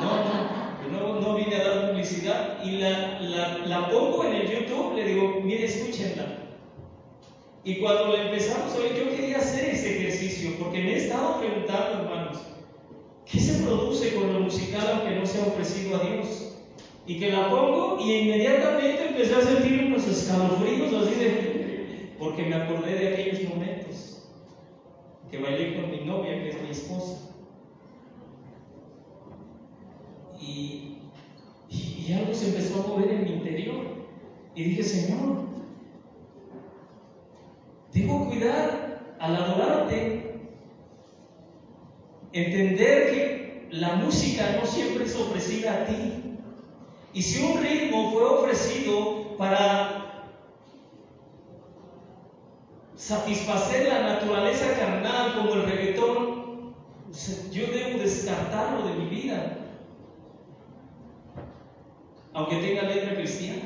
[0.00, 4.48] No, no, no, no vine a dar publicidad y la, la, la pongo en el
[4.48, 6.40] YouTube, le digo, mire, escúchenla.
[7.62, 11.40] Y cuando le empezamos a oír, yo quería hacer ese ejercicio, porque me he estado
[11.40, 12.38] preguntando, hermanos,
[13.30, 16.56] ¿qué se produce con lo musical aunque no sea ofrecido a Dios?
[17.06, 22.14] Y que la pongo y inmediatamente empecé a sentir unos escalofríos así de...
[22.18, 24.28] porque me acordé de aquellos momentos
[25.30, 27.28] que bailé con mi novia, que es mi esposa.
[30.40, 30.98] Y,
[31.68, 33.84] y algo se empezó a mover en mi interior.
[34.54, 35.50] Y dije, Señor,
[37.92, 40.40] Debo cuidar al adorarte,
[42.32, 46.38] entender que la música no siempre es ofrecida a ti.
[47.12, 50.36] Y si un ritmo fue ofrecido para
[52.94, 56.74] satisfacer la naturaleza carnal como el reggaetón,
[57.50, 59.58] yo debo descartarlo de mi vida,
[62.32, 63.62] aunque tenga letra cristiana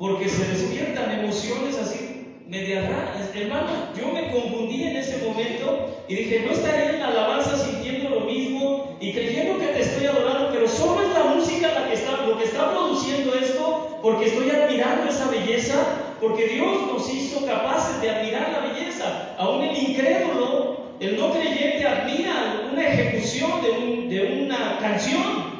[0.00, 2.10] porque se despiertan emociones así
[2.48, 3.30] medias raras.
[3.34, 8.08] Hermano, yo me confundí en ese momento y dije, no estaré en la alabanza sintiendo
[8.08, 11.94] lo mismo y creyendo que te estoy adorando, pero solo es la música la que
[11.94, 15.76] está, lo que está produciendo esto, porque estoy admirando esa belleza,
[16.18, 19.34] porque Dios nos hizo capaces de admirar la belleza.
[19.38, 20.59] Aún el incrédulo,
[21.00, 25.50] el no creyente, admira una ejecución de, una canción.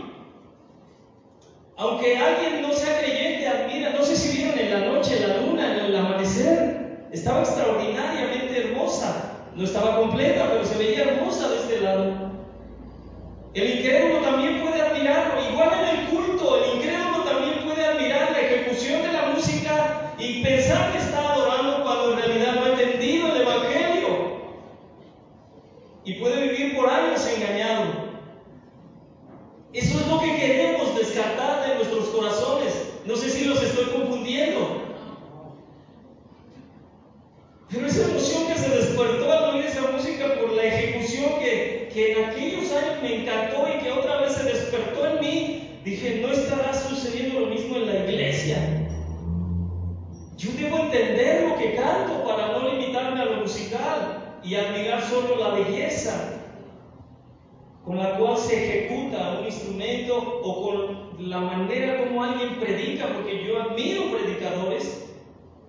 [1.76, 5.72] Aunque alguien no sea creyente, admira, no sé si vieron en la noche la luna,
[5.72, 9.48] en el amanecer, estaba extraordinariamente hermosa.
[9.56, 12.30] No estaba completa, pero se veía hermosa de este lado.
[13.52, 18.40] El incrédulo también puede admirarlo, igual en el culto, el incrédulo también puede admirar la
[18.40, 23.34] ejecución de la música y pensar que está adorando cuando en realidad no ha entendido
[23.34, 24.40] el Evangelio.
[26.04, 28.10] Y puede vivir por años engañado.
[29.72, 32.72] Eso es lo que queremos descartar de nuestros corazones.
[33.04, 34.82] No sé si los estoy confundiendo.
[37.68, 41.38] Pero esa emoción que se despertó al oír esa música por la ejecución
[42.00, 46.20] que, en aquellos años me encantó y que otra vez se despertó en mí, dije,
[46.22, 48.56] no estará sucediendo lo mismo en la iglesia.
[50.38, 55.36] Yo debo entender lo que canto para no limitarme a lo musical y admirar solo
[55.36, 56.36] la belleza
[57.84, 63.44] con la cual se ejecuta un instrumento o con la manera como alguien predica, porque
[63.44, 65.06] yo admiro predicadores,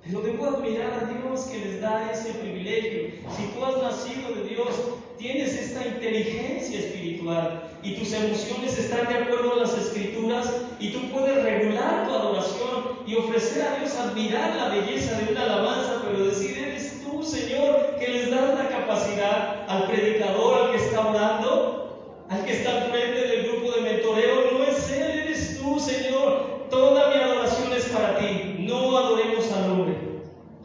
[0.03, 3.09] pero debo admirar a Dios que les da ese privilegio.
[3.35, 9.19] Si tú has nacido de Dios, tienes esta inteligencia espiritual y tus emociones están de
[9.19, 14.55] acuerdo a las escrituras y tú puedes regular tu adoración y ofrecer a Dios admirar
[14.55, 19.65] la belleza de una alabanza, pero decir, eres tú, Señor, que les da la capacidad
[19.67, 24.51] al predicador, al que está orando, al que está al frente del grupo de mentoreo,
[24.53, 26.67] no es Él, eres tú, Señor.
[26.71, 28.55] Toda mi adoración es para ti.
[28.59, 29.95] No adoremos al hombre.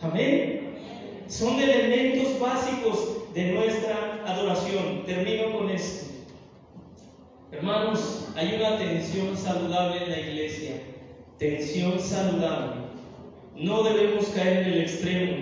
[0.00, 0.76] Amén.
[1.26, 5.02] Son elementos básicos de nuestra adoración.
[5.04, 6.06] Termino con esto.
[7.52, 10.82] Hermanos, hay una tensión saludable en la iglesia.
[11.38, 12.82] Tensión saludable.
[13.54, 15.32] No debemos caer en el extremo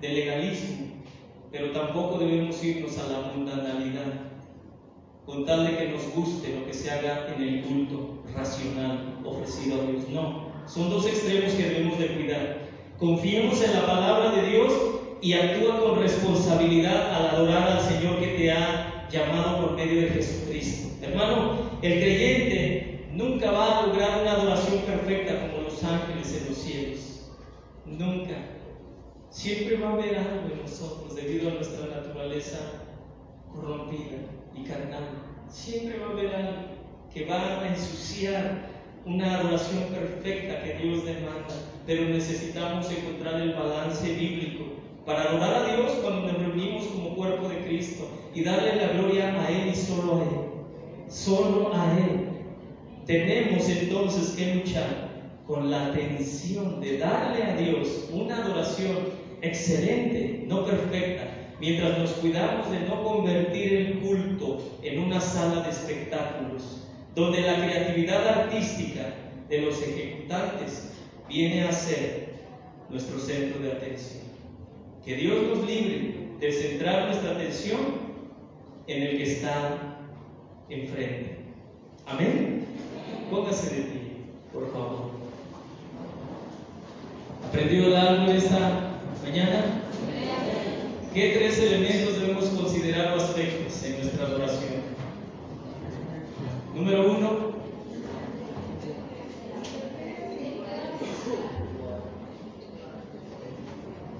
[0.00, 0.86] del legalismo,
[1.50, 4.30] pero tampoco debemos irnos a la mundanalidad,
[5.26, 9.80] con tal de que nos guste lo que se haga en el culto racional ofrecido
[9.80, 10.08] a Dios.
[10.10, 12.58] No, son dos extremos que debemos de cuidar.
[12.98, 14.72] Confiemos en la palabra de Dios
[15.20, 20.08] y actúa con responsabilidad al adorar al Señor que te ha llamado por medio de
[20.10, 20.88] Jesucristo.
[21.02, 26.56] Hermano, el creyente nunca va a lograr una adoración perfecta como los ángeles en los
[26.56, 27.30] cielos.
[27.84, 28.36] Nunca.
[29.28, 32.58] Siempre va a haber algo en nosotros debido a nuestra naturaleza
[33.52, 34.16] corrompida
[34.56, 35.10] y carnal.
[35.50, 36.62] Siempre va a haber algo
[37.12, 38.70] que va a ensuciar
[39.04, 41.54] una adoración perfecta que Dios demanda,
[41.86, 44.64] pero necesitamos encontrar el balance bíblico
[45.04, 49.38] para adorar a Dios cuando nos reunimos como cuerpo de Cristo y darle la gloria
[49.38, 50.43] a Él y solo a Él.
[51.14, 52.26] Solo a Él.
[53.06, 55.10] Tenemos entonces que luchar
[55.46, 58.96] con la tensión de darle a Dios una adoración
[59.40, 61.22] excelente, no perfecta,
[61.60, 67.64] mientras nos cuidamos de no convertir el culto en una sala de espectáculos, donde la
[67.64, 69.14] creatividad artística
[69.48, 70.90] de los ejecutantes
[71.28, 72.34] viene a ser
[72.90, 74.24] nuestro centro de atención.
[75.04, 77.78] Que Dios nos libre de centrar nuestra atención
[78.88, 79.93] en el que está
[80.68, 81.38] enfrente.
[82.06, 82.66] Amén.
[83.30, 84.00] Póngase de pie,
[84.52, 85.10] por favor.
[87.48, 89.82] ¿Aprendió algo esta mañana?
[91.12, 94.82] ¿Qué tres elementos debemos considerar o aspectos en nuestra adoración?
[96.74, 97.54] Número uno,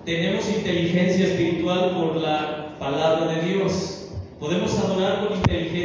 [0.04, 4.10] tenemos inteligencia espiritual por la palabra de Dios.
[4.38, 5.84] Podemos adorar con inteligencia